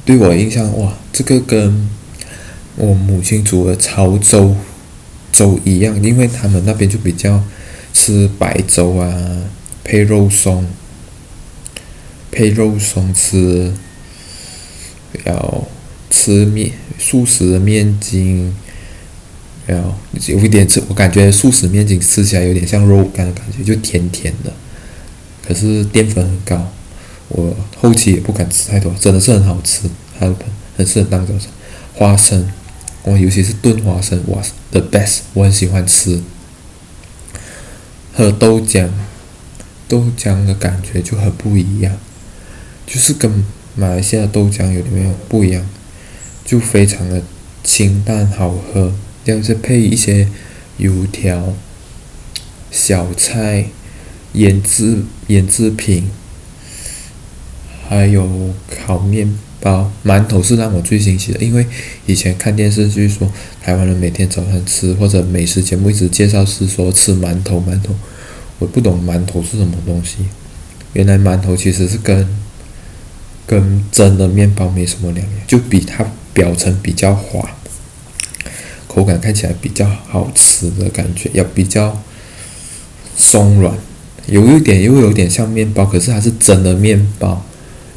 [0.06, 1.90] 对我印象哇，这个跟
[2.78, 4.56] 我母亲煮的潮州
[5.34, 7.44] 粥一样，因为他们那边就比较
[7.94, 9.12] 吃白粥啊。
[9.86, 10.66] 配肉松，
[12.32, 13.72] 配肉松吃，
[15.26, 15.68] 要
[16.10, 18.52] 吃面素食面筋，
[19.68, 19.94] 然后
[20.26, 24.52] 有一点吃，我感觉素食面筋吃起来有点像肉干的感觉，就甜甜的，
[25.48, 26.72] 可是淀粉很高，
[27.28, 29.88] 我后期也不敢吃太多，真的是很好吃，
[30.20, 30.36] 还有
[30.76, 31.50] 很适合当早餐。
[31.94, 32.52] 花生，
[33.04, 36.24] 我尤其是炖花生，哇，the best，我很喜欢吃。
[38.16, 38.90] 喝豆浆。
[39.88, 41.98] 豆浆的感觉就很不一样，
[42.86, 43.44] 就是跟
[43.76, 45.66] 马来西亚豆浆有没有不一样？
[46.46, 47.24] 就非常的
[47.64, 48.94] 清淡好喝，
[49.26, 50.28] 要是配一些
[50.78, 51.54] 油条、
[52.70, 53.66] 小菜、
[54.34, 56.10] 腌制腌制品，
[57.90, 61.66] 还有烤面包、馒头是让我最新奇的，因为
[62.06, 63.32] 以前看电视剧说
[63.64, 67.96] 台湾人每天早餐吃或者美食节目一直介绍是说吃馒头，馒头。
[68.58, 70.20] 我不懂馒头是什么东西，
[70.94, 72.26] 原来馒头其实是跟
[73.46, 77.50] 跟真的面包没什么两样，就比它表层比较滑，
[78.88, 82.02] 口感看起来比较好吃的感觉，要比较
[83.18, 83.76] 松软，
[84.28, 87.44] 有一点又有点像面包，可是它是真的面包，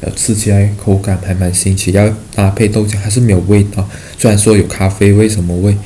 [0.01, 5.77] 要吃起来口感还蛮新奇，要搭配豆浆还是没有味道，虽然说有咖啡味什么味，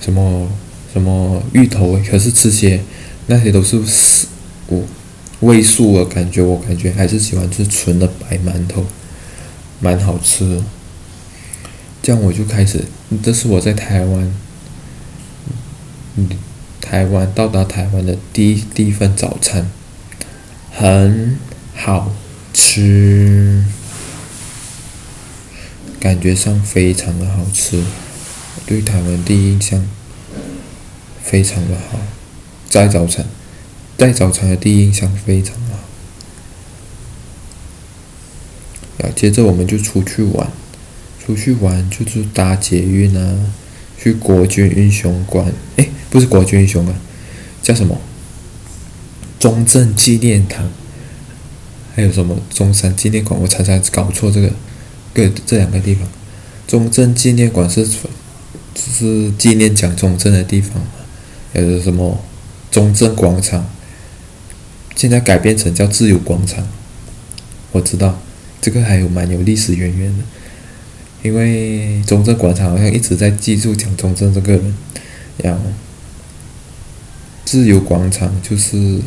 [0.00, 0.48] 什么
[0.94, 2.80] 什么芋头味，可是吃起来。
[3.28, 3.80] 那些都是
[4.66, 4.82] 我
[5.40, 8.84] 味素的感觉，我感觉还是喜欢吃纯的白馒头，
[9.80, 10.64] 蛮好吃的。
[12.02, 12.84] 这样我就开始，
[13.22, 14.34] 这是我在台湾，
[16.80, 19.70] 台湾到达台湾的第一第一份早餐，
[20.72, 21.38] 很
[21.74, 22.12] 好
[22.54, 23.62] 吃，
[26.00, 27.84] 感觉上非常的好吃，
[28.64, 29.86] 对台湾第一印象
[31.22, 32.00] 非常的好，
[32.68, 33.26] 在早餐，
[33.96, 35.74] 在早餐的第一印象非常好。
[39.06, 40.50] 啊接着我们就出去玩。
[41.24, 43.36] 出去玩就是搭捷运啊，
[44.00, 46.94] 去国军英雄馆，诶，不是国军英雄啊，
[47.62, 48.00] 叫什么？
[49.38, 50.70] 中正纪念堂，
[51.94, 53.38] 还有什么中山纪念馆？
[53.38, 54.50] 我常常搞错这个，
[55.12, 56.08] 对，这两个地方。
[56.66, 57.86] 中正纪念馆是
[58.74, 60.82] 是纪念蒋中正的地方，
[61.52, 62.24] 还有什么
[62.70, 63.68] 中正广场？
[64.96, 66.66] 现在改变成叫自由广场。
[67.72, 68.20] 我知道
[68.60, 70.24] 这个还有蛮有历史渊源的。
[71.22, 74.74] 因为中正广场好像一直在记住蒋中正这个人，
[75.38, 75.60] 然后
[77.44, 79.00] 自由广场就是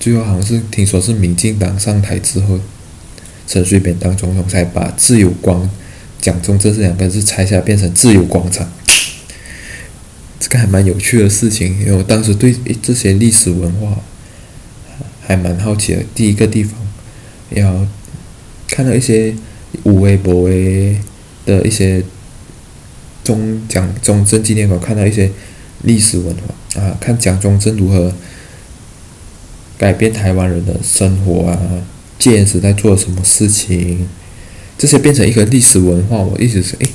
[0.00, 2.58] 最后好像是听说是民进党上台之后，
[3.46, 5.70] 陈水扁当总统才把自由广
[6.20, 8.68] 蒋中正这两个字拆下变成自由广场，
[10.40, 14.00] 这个还蛮有趣的事情，因为我当时对这些历史文化
[15.20, 16.02] 还蛮好奇的。
[16.14, 16.74] 第一个地方，
[17.50, 17.86] 然后
[18.66, 19.32] 看到一些。
[19.84, 20.98] 有诶无诶
[21.46, 22.02] 的一些
[23.22, 25.30] 中蒋中正纪念馆，看到一些
[25.82, 28.12] 历史文化啊，看蒋中正如何
[29.78, 31.56] 改变台湾人的生活啊，
[32.18, 34.08] 戒严时代做了什么事情，
[34.76, 36.18] 这些变成一个历史文化。
[36.18, 36.88] 我意思是，诶，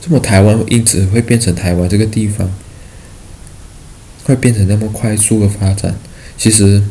[0.00, 2.48] 这么台湾因此会变成台湾这个地方，
[4.24, 5.96] 会变成那么快速的发展。
[6.36, 6.82] 其实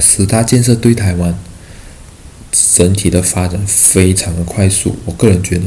[0.00, 1.34] 十大建设对台湾。
[2.76, 5.64] 整体的发展非常的快速，我个人觉得，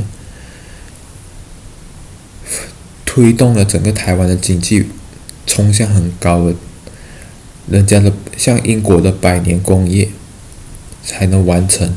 [3.04, 4.86] 推动了整个台湾的经济
[5.46, 6.56] 冲向很高的，
[7.70, 10.08] 人家的像英国的百年工业
[11.04, 11.94] 才能完成，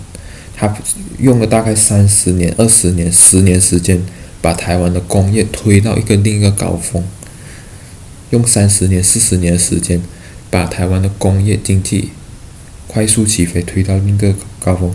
[0.57, 0.77] 他
[1.21, 4.05] 用了大概三十年、二十年、十年时间，
[4.43, 7.05] 把台湾的工业推到一个另一个高峰，
[8.31, 10.01] 用三十年、四十年的时间，
[10.51, 12.11] 把台湾的工业经济。
[12.93, 14.93] 快速起飞，推到另一个高峰，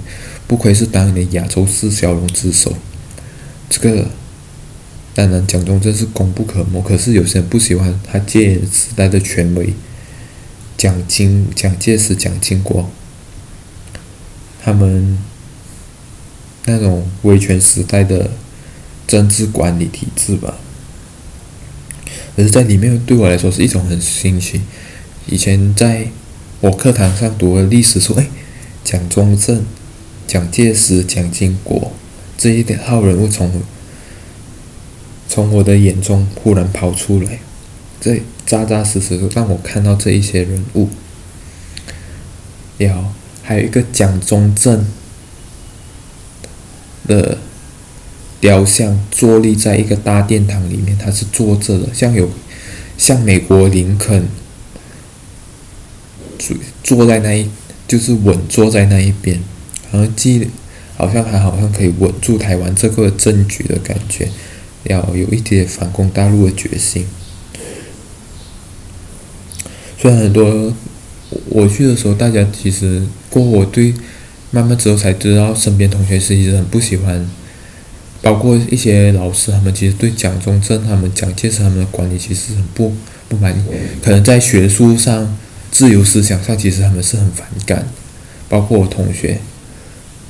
[0.48, 2.76] 不愧是当年亚洲四小龙之首。
[3.69, 4.10] 这个
[5.13, 9.74] 当然蒋中正是功不可没，可是有些人不喜欢他戒严时代的权威，
[10.76, 12.91] 蒋经、蒋介石、蒋经国，
[14.62, 15.17] 他们
[16.65, 18.32] 那种威权时代的
[19.08, 20.56] 政治管理体制吧。
[22.36, 24.62] 可是，在里面对我来说是一种很新奇。
[25.28, 26.08] 以前在。
[26.62, 28.28] 我课堂上读的历史书，哎，
[28.84, 29.63] 蒋中正、
[30.26, 31.91] 蒋介石、蒋经国
[32.38, 33.62] 这一点号人物从
[35.28, 37.39] 从我的眼中忽然跑出来，
[38.02, 40.89] 这扎扎实实的让我看到这一些人物。
[42.80, 43.12] 然后
[43.43, 44.88] 还有一个蒋中正
[47.06, 47.38] 的
[48.45, 52.29] 雕像坐立在一个大殿堂里面，他是坐着的，像有
[52.95, 54.27] 像美国林肯。
[56.38, 57.49] 坐坐在那一，
[57.88, 59.39] 就是稳坐在那一边，
[59.89, 60.47] 好像记，
[60.95, 64.29] 好像还好像可以稳住台湾这个政局的感觉，
[64.84, 67.08] 要有一点反攻大陆的决心。
[69.97, 70.71] 虽然很多
[71.47, 73.95] 我去的时候，大家其实过我对，
[74.51, 77.27] 慢慢之后才知道，身边同学是一直很不喜欢，
[78.25, 82.91] 包括一些老师，他们其实对蒋中正他们、蒋介石他们的管理其实很不
[83.29, 83.61] 不满意，
[84.01, 85.38] 可能在学术上。
[85.71, 87.85] 自由思想上，其实他们是很反感，
[88.47, 89.39] 包括我同学，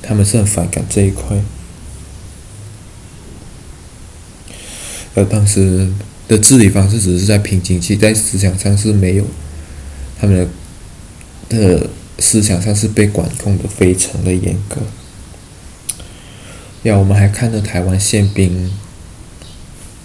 [0.02, 1.40] 他们是很反感这一块。
[5.14, 5.88] 而当时
[6.26, 9.24] 的治理方式只是在瓶颈期，在思想上是没有，
[10.20, 10.48] 他们
[11.48, 14.78] 的的思想上是被管控的非常的严格。
[16.86, 18.70] 要我们还看到台湾宪兵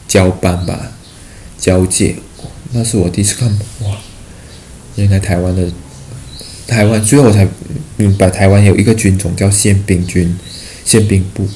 [0.08, 0.92] 交班吧，
[1.56, 2.16] 交界，
[2.72, 3.48] 那是我第一次看，
[3.82, 3.98] 哇！
[4.96, 5.72] 原来台湾的
[6.68, 7.48] 台湾，最后我才
[7.98, 10.36] 明白，台湾有一个军种叫宪兵军，
[10.84, 11.48] 宪兵部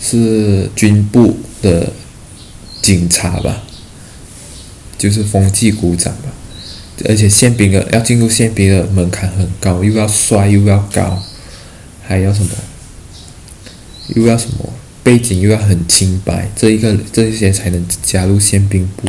[0.00, 1.92] 是军部的
[2.80, 3.64] 警察吧，
[4.96, 6.28] 就是风纪股长吧。
[7.08, 11.20] 而且宪兵的要进入宪兵的门槛很高，又要帅又要高，
[12.06, 12.50] 还要什么？
[14.14, 14.72] 又要什么？
[15.02, 19.08] 背景又要很清白，这一个这一些才能加入宪兵部。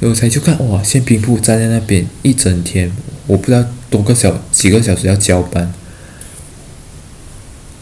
[0.00, 2.92] 我才去看哇，宪兵部站在那边一整天，
[3.26, 5.72] 我不知道多个小几个小时要交班。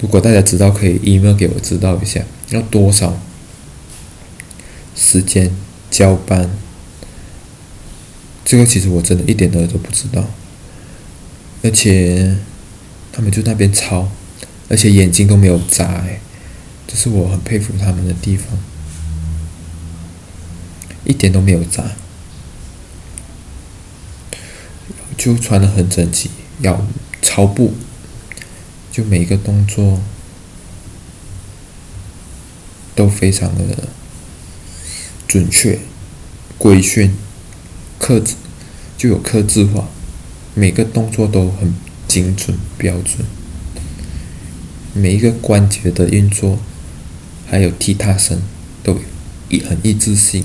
[0.01, 3.21] 如果大家知道，可以 email 给我知道一下，要多少
[4.95, 5.51] 时间
[5.91, 6.49] 交班？
[8.45, 10.25] 这个其实我真的一点都都不知道，
[11.65, 12.37] 而且
[13.13, 14.09] 他们就那边抄，
[14.73, 16.19] 而且眼睛都没有眨，哎，
[16.87, 18.47] 这是我很佩服他们的地方，
[21.05, 21.85] 一点都没有眨，
[25.19, 26.87] 就穿得很整齐，要
[27.21, 27.75] 超步，
[28.91, 30.01] 就每一个动作
[32.95, 33.91] 都非常的
[35.29, 35.79] 准确、
[36.57, 37.15] 规训。
[37.99, 38.37] 克制
[38.97, 39.85] 就有克制化，
[40.55, 41.75] 每个动作都很
[42.09, 43.19] 精准标准，
[44.95, 46.59] 每一个关节的运作，
[47.47, 48.41] 还有踢踏声
[48.83, 48.99] 都
[49.49, 50.45] 一很一致性，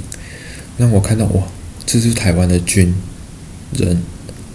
[0.77, 1.43] 让我看到哇，
[1.85, 2.93] 这是台湾的军
[3.73, 4.01] 人，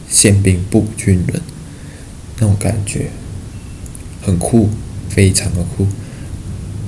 [0.09, 1.43] 宪兵部军人，
[2.38, 3.11] 那种感觉
[4.22, 4.70] 很酷，
[5.09, 5.86] 非常的酷，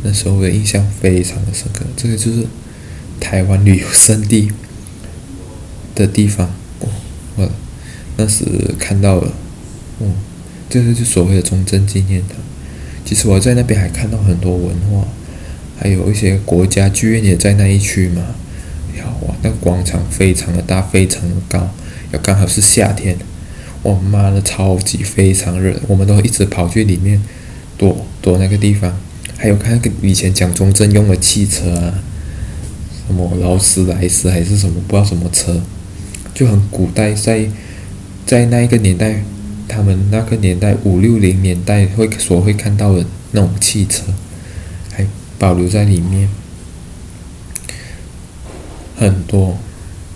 [0.03, 2.47] 那时候我的印象非常的深刻，这个就是
[3.21, 4.51] 台湾旅游胜地。
[5.97, 6.51] 的地方，
[6.81, 6.89] 我、
[7.37, 7.49] 我
[8.17, 8.45] 那时
[8.81, 9.33] 看到了，
[10.01, 10.13] 嗯、
[10.69, 12.37] 这个就是所谓的中正纪念堂。
[13.05, 15.07] 其实我在那边还看到很多文化，
[15.79, 18.23] 还有一些国家剧院也在那一区嘛。
[18.97, 21.69] 呀哇，那个广场非常的大，非常的高，
[22.13, 23.17] 要刚好是夏天，
[23.83, 27.21] 我妈的超级非常热，我们都一直跑去里面
[27.77, 28.97] 躲躲那个地方。
[29.37, 32.03] 还有看那个以前蒋中正用的汽车啊，
[33.07, 35.61] 什么劳斯莱斯还是什么不知道什么车。
[36.33, 37.47] 就很古代，在
[38.25, 39.23] 在那一个年代，
[39.69, 44.05] 他们那个年代五六零年代会所会看到的那种汽车，
[44.93, 45.07] 还
[45.39, 46.29] 保留在里面，
[48.97, 49.59] 很多，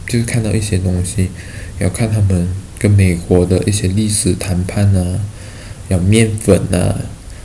[0.07, 1.31] 就是看到一些东西，
[1.79, 5.21] 要看他们跟美国的一些历史谈判啊，
[5.89, 7.01] 要面粉啊，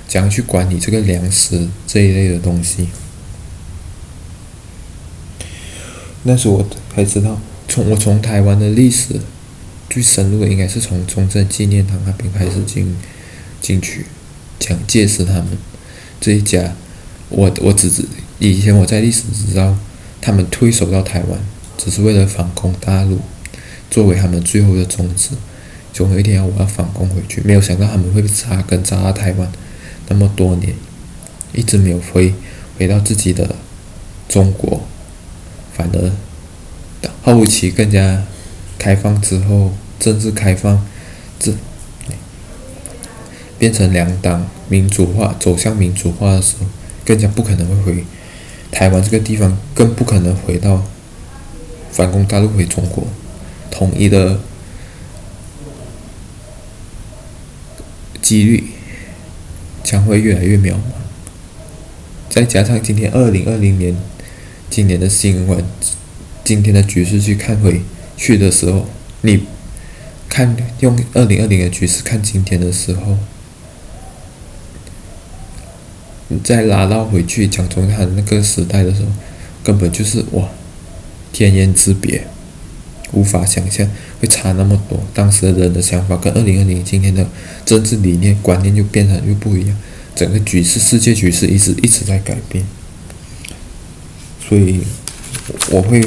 [0.08, 2.90] 怎样去管理这个粮食这一类的东西，
[6.24, 7.40] 那时我才知道。
[7.66, 9.20] 从我从台湾的历史
[9.94, 12.98] 最深入的，应该是从中正纪念堂那边开始进
[13.62, 14.08] 进去，
[14.58, 15.50] 蒋介石他们
[16.20, 16.74] 这一家，
[17.30, 18.04] 我我只知
[18.40, 19.78] 以前我在历史知道
[20.20, 21.40] 他们退守到台湾，
[21.78, 23.20] 只是为了反攻大陆，
[23.92, 25.30] 作为他们最后的宗旨。
[25.94, 29.48] 总有一天我要反攻回去，没有想到他们会扎根扎到台湾
[30.08, 30.74] 那么多年，
[31.54, 32.34] 一直没有回
[32.80, 33.56] 回到自己的
[34.28, 34.82] 中国，
[35.72, 36.12] 反而。
[37.22, 38.26] 后期更加
[38.78, 39.74] 开放之后，
[40.04, 40.86] 政治开放，
[41.40, 41.54] 这
[43.58, 46.66] 变成两党民主化，走向民主化的时候，
[47.06, 48.04] 更加不可能会回
[48.70, 50.84] 台湾这个地方，更不可能回到
[51.90, 53.08] 反攻大陆回中国，
[53.72, 54.42] 统一的
[58.22, 58.72] 几率
[59.86, 60.82] 将会越来越渺茫。
[62.30, 63.96] 再加上今天二零二零年，
[64.70, 65.64] 今年的新闻。
[66.44, 67.82] 今天的局势去看回
[68.18, 68.86] 去的时候，
[69.22, 69.46] 你
[70.34, 73.20] 看用二零二零的局势看今天的时候，
[76.30, 79.12] 你再拉到回去蒋中正那个时代的时候，
[79.64, 80.50] 根本就是哇，
[81.32, 82.26] 天渊之别，
[83.12, 83.88] 无法想象
[84.20, 85.04] 会差那么多。
[85.14, 87.30] 当时的人的想法跟二零二零今天的
[87.64, 89.78] 政治理念观念就变成又不一样，
[90.16, 92.66] 整个局势世界局势一直一直在改变，
[94.50, 94.82] 所以
[95.70, 96.04] 我会。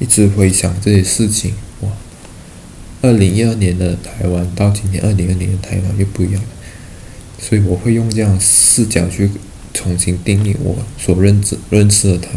[0.00, 1.54] 一直回想这些事情，
[3.02, 6.48] 二零一二年的台湾到今年二零二零年的台湾又不一样了，
[7.38, 9.30] 所以我会用这样视角去
[9.72, 12.30] 重新定义我所认知认识的台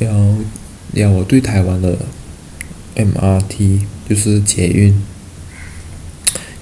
[0.00, 0.36] 要
[0.94, 1.98] 要我对台湾的
[2.96, 5.02] MRT 就是捷运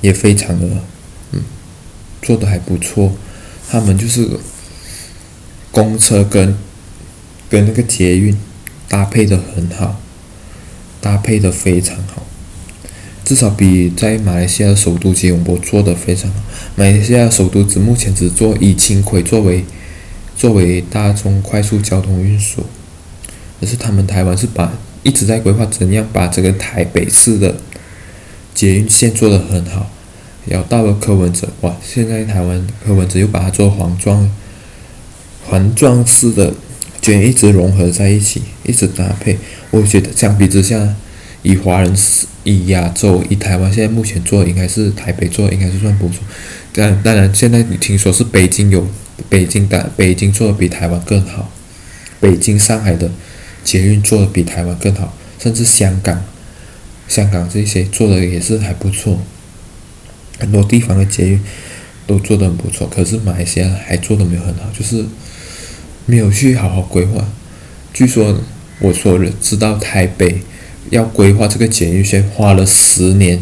[0.01, 0.67] 也非常的
[1.33, 1.43] 嗯
[2.21, 3.13] 做的还不错，
[3.69, 4.39] 他们就是
[5.71, 6.57] 公车跟。
[7.51, 8.37] 跟那个捷运
[8.91, 9.99] 搭配的很好，
[11.01, 12.23] 搭配的非常好，
[13.25, 16.41] 至少比在马来西亚首都吉隆坡做的非常好。
[16.77, 19.65] 马来西亚首都只目前只做以轻轨作为
[20.37, 22.65] 作为大众快速交通运输，
[23.61, 24.73] 可是他们台湾是把
[25.03, 27.57] 一直在规划怎样把这个台北市的
[28.55, 29.91] 捷运线做得很好。
[30.47, 31.77] 然后到了柯文哲，哇！
[31.83, 34.31] 现在台湾柯文哲又把它做环状
[35.47, 36.55] 环状式的。
[37.01, 39.39] 就一直融合在一起，一直搭配。
[39.71, 40.95] 我觉得相比之下，
[41.43, 41.95] 以华人、
[42.45, 46.19] 以亚洲、以台湾，现在目前做的应该是台北做的应该是算不错。
[46.73, 48.87] 但当然，现在你听说是北京有
[49.29, 51.51] 北京的北京做的比台湾更好，
[52.21, 53.11] 北京、上海的
[53.65, 56.23] 捷运做的比台湾更好，甚至香港
[57.09, 59.21] 香港这些做的也是还不错，
[60.39, 61.41] 很多地方的捷运
[62.07, 65.05] 都做的很不错，可是马来西亚还做的没有很好，就是
[66.09, 67.23] 没有去好好规划。
[67.93, 68.41] 据说
[68.81, 70.41] 我所知道台北
[70.89, 73.39] 要规划这个捷运线花了十年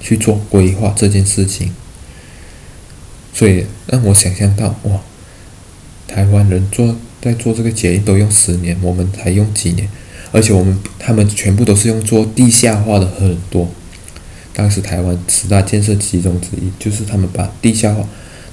[0.00, 1.70] 去做规划这件事情，
[3.32, 5.00] 所以让我想象到哇，
[6.08, 9.88] 台湾人做在做这个捷运都用十年，我们才用几年。
[10.32, 13.68] 而且我们他们全部都是用做地下化的很多，
[14.52, 18.04] 当时台湾十大建设其中之一就是他们把地下化，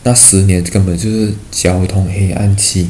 [0.03, 2.89] 那十年根本就是交通黑暗期，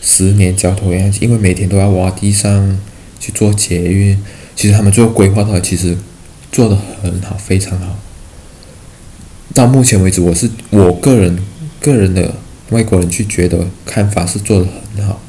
[0.00, 2.78] 十年交通黑暗期，因为每天都要挖地上
[3.18, 4.18] 去做捷运，
[4.54, 5.96] 其实他们最后规划的话，其实
[6.52, 7.98] 做得很好，非常好。
[9.54, 11.38] 到目前为止，我是我个人
[11.80, 12.34] 个人的
[12.70, 14.66] 外国人去觉得看法是做得
[14.96, 15.20] 很好。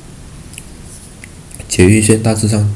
[1.70, 2.74] 捷运线大致上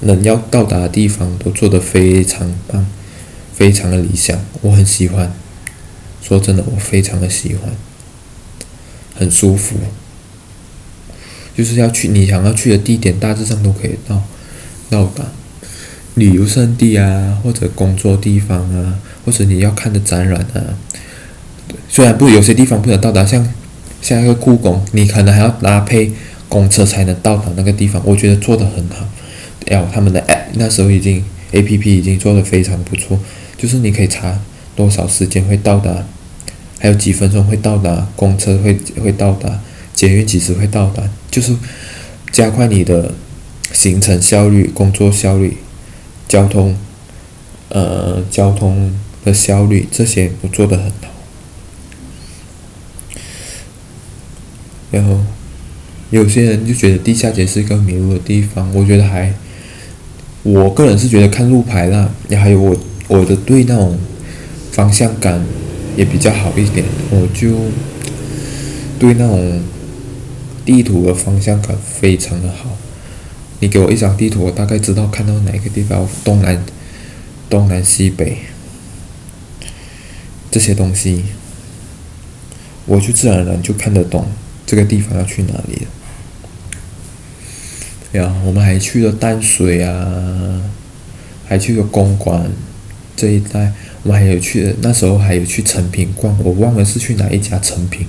[0.00, 2.86] 能要到达的地方都做得非常棒，
[3.54, 5.32] 非常的理想，我很喜欢。
[6.22, 7.70] 说真的，我非常的喜欢，
[9.14, 9.76] 很舒服。
[11.56, 14.22] 就是要去你想要去的地点，大致上都可以到
[14.90, 15.24] 到达。
[16.14, 20.76] 旅游胜地啊，或者工作地方啊，或者你要看的展览啊，
[21.88, 23.46] 虽然不有些地方不能到达，像
[24.00, 26.12] 像一个故宫，你可能还要搭配。
[26.48, 29.08] 公车才能到达那个地方，我觉得做得很好。
[29.66, 33.18] 然后他们的 app 那时候已经 app 已经做得非常不错，
[33.56, 34.38] 就是你可以查
[34.76, 36.04] 多少时间会到达，
[36.78, 39.62] 还有几分钟会到达，公车会会到达，
[39.94, 41.56] 捷运几时会到达，就是
[42.30, 43.12] 加快你的
[43.72, 45.56] 行程效率、工作效率、
[46.28, 46.76] 交通
[47.70, 51.08] 呃交通的效率，这些都做得很好。
[54.92, 55.18] 然后。
[56.10, 59.32] 有些人就觉得地下街是一个迷路的地方，我觉得还，
[60.42, 62.76] 我个人是觉得看路牌啦，也还有我
[63.08, 63.98] 我的对那种
[64.72, 65.42] 方向感
[65.96, 67.56] 也比较好一点，我就
[68.98, 69.62] 对那种
[70.64, 72.76] 地图的方向感非常的好。
[73.60, 76.64] 你给我一张地图，我大概知道看到哪个地方，东南
[77.48, 78.38] 东南西北
[80.50, 81.24] 这些东西，
[82.86, 84.26] 我就自然而然就看得懂
[84.66, 85.90] 这个地方要去哪里了。
[88.10, 90.60] 然后我们还去了淡水啊，
[91.46, 92.50] 还去了公馆
[93.16, 93.72] 这一带。
[94.02, 98.06] 我们还有去，那时候还有去诚品逛，我忘了是去哪一家诚品。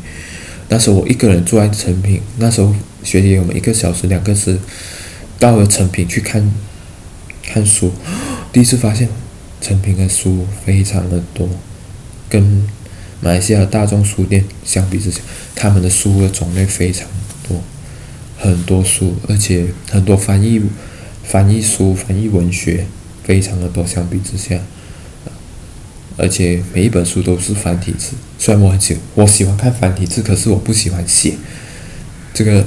[0.73, 4.59] 那时候我一个人坐在诚品，那时候学姐我们一个小时两个字
[5.37, 6.51] 到了诚品去看
[7.43, 7.91] 看书，
[8.51, 9.07] 第一次发现
[9.61, 11.47] 诚品的书非常的多，
[12.27, 12.67] 跟
[13.21, 15.21] 马来西亚大众书店相比之下，
[15.53, 17.07] 他们的书的种类非常
[17.47, 17.61] 多。
[18.39, 20.59] 很多书，而且很多翻译、
[21.23, 22.87] 翻译书、翻译文学，
[23.23, 23.85] 非常的多。
[23.85, 24.59] 相比之下，
[26.17, 28.13] 而且每一本书都是繁体字。
[28.43, 31.35] 虽然我很喜，我喜欢看繁体字，可是我不喜欢写。
[32.33, 32.65] 这个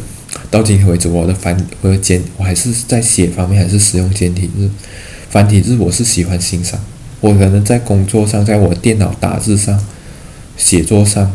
[0.50, 4.70] 到今天为止，我的繁我的简，我还是在写方面还是使用简体字。
[5.28, 6.80] 繁体字我是喜欢欣赏。
[7.20, 9.78] 我可能在工作上，在我电脑打字上、
[10.56, 11.30] 写作上、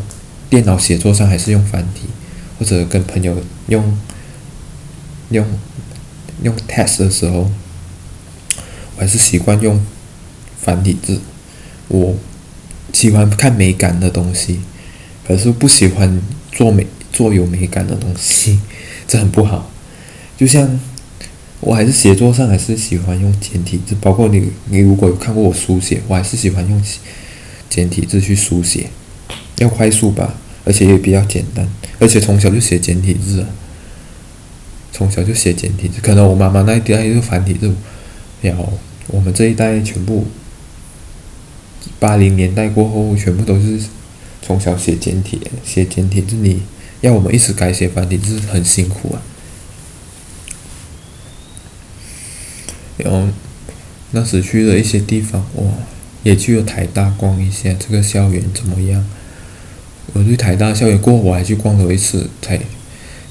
[0.50, 2.08] 电脑写作上还是用繁体，
[2.58, 3.96] 或者跟朋友用。
[5.30, 5.46] 用
[6.42, 7.48] 用 test 的时候，
[8.96, 9.80] 我还是习惯用
[10.60, 11.20] 繁体字。
[11.86, 12.16] 我
[12.92, 14.60] 喜欢看美感的东西，
[15.26, 16.20] 可是不喜欢
[16.50, 18.60] 做美做有美感的东西，
[19.08, 19.70] 这很不好。
[20.36, 20.78] 就像
[21.60, 26.82] 我还是写作上还是喜欢用简体字，包括你你如果有看过我书写，我还是喜欢用
[27.68, 28.90] 简体字去书写，
[29.56, 30.34] 要快速吧，
[30.64, 31.66] 而且也比较简单，
[31.98, 33.46] 而且从小就写简体字。
[34.94, 37.72] 从小就写简体字，可能我妈妈那一代是繁体字，
[38.42, 38.70] 然后
[39.06, 40.26] 我们这一代全部
[41.98, 43.80] 八零年代过后，全部都是
[44.40, 46.62] 从小写简体，写简体字，你
[47.00, 49.22] 要我们一直改写繁体字，很辛苦啊。
[52.98, 53.28] 然后
[54.12, 55.64] 那时去了一些地方，哇，
[56.22, 59.04] 也去了台大逛一下，这个校园怎么样？
[60.12, 62.60] 我对台大校园过，我还去逛了一次，才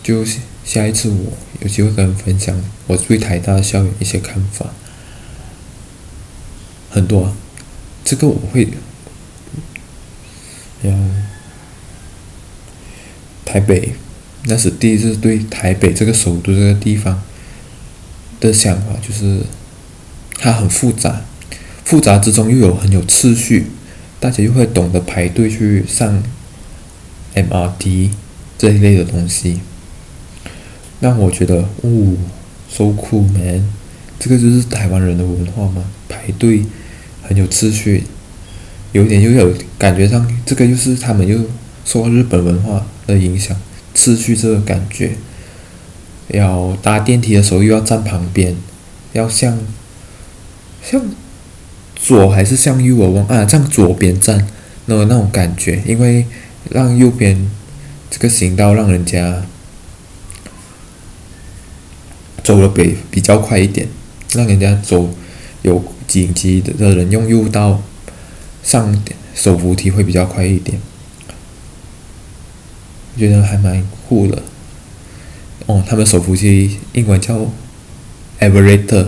[0.04, 0.26] 就。
[0.64, 4.68] 下一次我有机会跟人分享我对台大校园一些看法，
[6.92, 7.36] 很多啊，
[8.04, 8.68] 这个我会，
[10.84, 11.04] 然后
[13.46, 13.94] 台北，
[14.46, 17.22] 那是第一次对台北这个首都这个地方
[18.40, 19.42] 的想法，就是
[20.38, 21.22] 它很复杂，
[21.86, 23.68] 复杂之中又有很有秩序，
[24.20, 26.24] 大家又会懂得排队去上
[27.36, 28.10] MRT
[28.58, 29.62] 这一类的东西。
[31.00, 32.16] 让我觉得，哦
[32.70, 33.68] ，so cool man，
[34.20, 36.64] 这个就是台湾人的文化嘛，排队
[37.32, 38.04] 很有秩序，
[38.92, 41.40] 有点又有感觉上，这个又是他们又
[41.86, 43.56] 受日本文化的影响，
[43.96, 45.14] 秩序这个感觉。
[46.28, 48.54] 要搭电梯的时候又要站旁边，
[49.14, 49.58] 要向
[50.84, 51.02] 向
[51.96, 54.46] 左还是向右我忘啊，向左边站，
[54.88, 56.26] 那那种感觉，因为
[56.70, 57.50] 让右边
[58.10, 59.44] 这个行道让人家
[62.44, 63.88] 走的比比较快一点。
[64.34, 65.14] 让人家走
[65.62, 67.82] 有紧急的人用右道
[68.62, 69.02] 上
[69.34, 70.78] 手扶梯会比较快一点，
[73.14, 74.44] 我觉得还蛮酷的。
[75.68, 77.50] 哦，他们手扶梯英文叫
[78.42, 79.08] elevator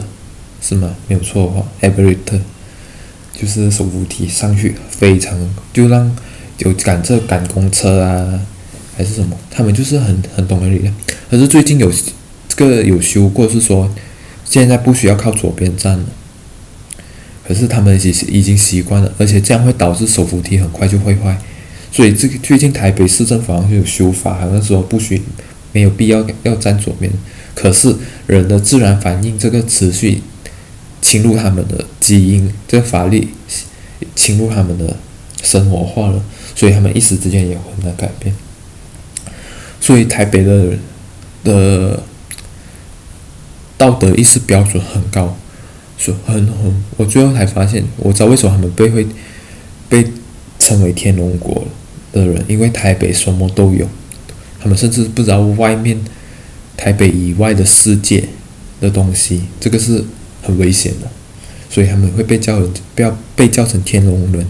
[0.61, 0.95] 是吗？
[1.09, 2.39] 没有错的话，elevator
[3.37, 5.37] 就是手扶梯上去非常
[5.73, 6.15] 就让
[6.59, 8.39] 有赶这赶公车啊
[8.95, 10.95] 还是什么，他们就是很很懂的力量。
[11.29, 11.91] 可是最近有
[12.47, 13.93] 这个有修过，是说。
[14.45, 16.05] 现在不需要靠左边站了，
[17.53, 21.37] 可是他们已经已经习惯了，而且这样会导致手扶梯很快就会坏，
[21.91, 25.21] 所以这个最近台北市政府好像就有修法，好像说不许
[25.71, 27.11] 没有必要要站左边，
[27.53, 27.95] 可是
[28.25, 30.23] 人的自然反应这个持续
[30.99, 33.27] 侵入他们的基因，这个法律
[34.15, 34.97] 侵入他们的
[35.43, 36.23] 生活化了，
[36.55, 38.33] 所以他们一时之间也很难改变，
[39.79, 40.79] 所以台北的人
[41.43, 42.03] 的。
[43.75, 45.35] 道德意识标准很高，
[46.03, 49.07] 所很很，我最后才发现，我知道为什么他们被会
[49.87, 50.05] 被
[50.59, 51.65] 称为天龙国
[52.11, 53.87] 的人，因为台北什么都有，
[54.59, 55.97] 他们甚至不知道外面
[56.75, 58.27] 台北以外的世界
[58.81, 60.03] 的东西，这个是
[60.41, 61.07] 很危险的，
[61.69, 64.45] 所以他们会被叫人不要被叫成天龙人，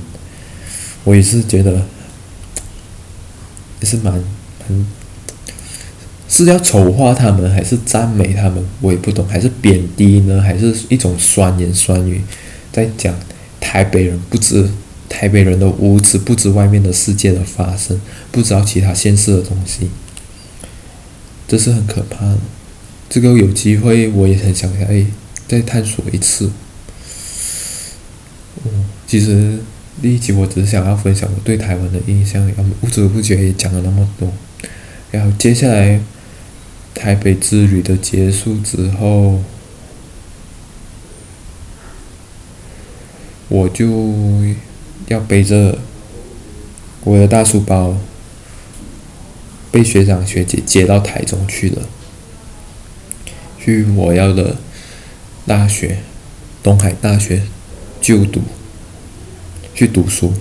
[1.03, 1.83] 我也是觉得
[3.79, 4.11] 也是蛮
[4.67, 5.02] 很。
[6.33, 8.65] 是要丑化他们，还是赞美他们？
[8.81, 10.41] 我也不懂，还是贬低呢？
[10.41, 12.19] 还是一种酸言酸语，
[12.71, 13.13] 在讲
[13.59, 14.67] 台北人不知
[15.07, 19.91] 台北人的无知，不知外面的世界的发生，不知道其他现实的东西，
[21.47, 22.37] 这是很可怕的。
[23.07, 25.05] 这个有机会我也很想哎，
[25.47, 26.49] 再探索一次。
[28.65, 29.59] 嗯，其实
[30.01, 34.33] 第一集我只是想要分享我对台湾的印象，要不知不觉也讲了那么多，
[35.11, 36.01] 然后接下来。
[36.93, 39.41] 台北之旅的结束之后，
[43.49, 43.85] 我就
[45.07, 45.79] 要背着
[47.03, 47.97] 我的大书包，
[49.71, 51.81] 被学长学姐接到台中去了，
[53.59, 54.55] 去我要的
[55.45, 55.97] 大学，
[56.61, 57.41] 东海大学
[57.99, 58.41] 就读，
[59.75, 60.33] 去读书。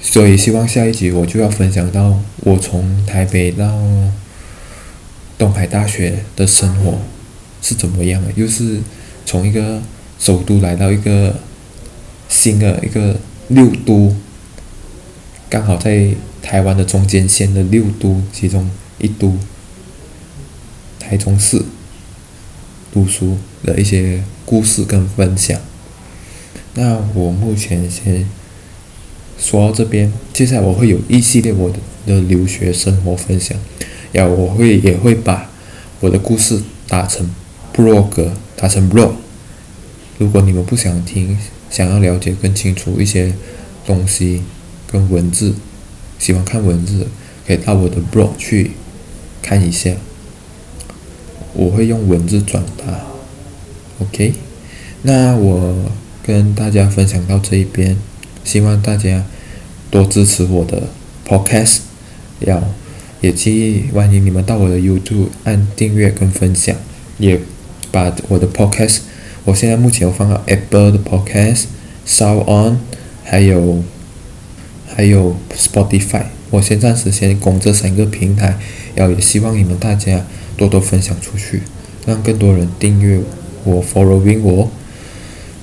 [0.00, 3.78] 所以希望下一集我就要分享到我从台北到。
[5.40, 6.98] 东海大学的生活
[7.62, 8.30] 是怎么样的？
[8.36, 8.80] 又是
[9.24, 9.80] 从一个
[10.18, 11.34] 首都来到一个
[12.28, 13.16] 新的一个
[13.48, 14.14] 六都，
[15.48, 16.10] 刚好在
[16.42, 18.68] 台湾的中间线的六都其中
[18.98, 19.38] 一都，
[20.98, 21.64] 台中市
[22.92, 25.58] 读书的一些故事跟分享。
[26.74, 28.28] 那我目前先
[29.38, 33.58] 说到这边，接下来我会有一系列我的的留学生活分享。
[34.12, 35.48] 要我会也会把
[36.00, 37.30] 我的故事打成
[37.74, 39.12] blog，打成 blog。
[40.18, 41.38] 如果你们不想听，
[41.70, 43.32] 想要了解更清楚一些
[43.86, 44.42] 东西
[44.90, 45.54] 跟文字，
[46.18, 47.06] 喜欢看文字，
[47.46, 48.72] 可以到我的 blog 去
[49.40, 49.92] 看一下。
[51.52, 53.06] 我会用文字转达。
[54.00, 54.34] OK，
[55.02, 55.90] 那我
[56.22, 57.96] 跟大家分享到这一边，
[58.44, 59.24] 希望大家
[59.90, 60.88] 多支持我的
[61.26, 61.78] podcast，
[62.40, 62.62] 要。
[63.20, 66.74] 也建议欢迎你们到我的 YouTube 按订阅跟分享，
[67.18, 67.38] 也
[67.90, 69.00] 把我的 Podcast，
[69.44, 71.64] 我现在目前有放到 Apple 的 Podcast、
[72.06, 72.76] SoundOn，
[73.22, 73.84] 还有
[74.86, 78.58] 还有 Spotify，我先暂时先供这三个平台，
[78.94, 80.24] 然后也希望你们大家
[80.56, 81.60] 多多分享出去，
[82.06, 83.20] 让更多人订阅
[83.64, 84.70] 我 Following 我，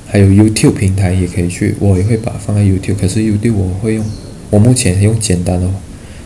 [0.06, 4.06] 还有 YouTube 平台也可以去，我也会把放在 YouTube，可是 YouTube 我会用，
[4.52, 5.68] 我目前用简单的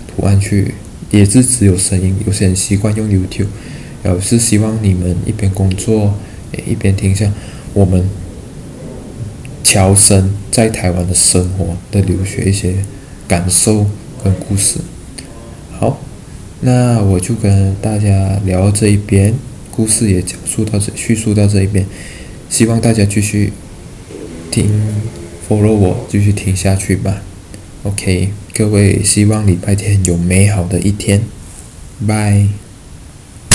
[0.06, 0.74] 图案去。
[1.12, 3.48] 也是只有声音，有些人习惯用 YouTube，
[4.02, 6.16] 然后是希望你们一边工作，
[6.66, 7.32] 一边听一下
[7.74, 8.10] 我们
[9.64, 12.76] 侨生在台湾的生活的留学一些
[13.28, 13.86] 感受
[14.24, 14.80] 跟故事。
[15.72, 16.02] 好，
[16.62, 19.34] 那我就跟大家聊这一边，
[19.70, 21.86] 故事也讲述到这，叙述到这一边，
[22.50, 23.52] 希望大家继续
[24.50, 24.70] 听
[25.50, 27.22] ，follow 我，继续听下去吧。
[27.84, 31.24] OK，各位，希望礼拜天有美好的一天，
[32.08, 32.61] 拜。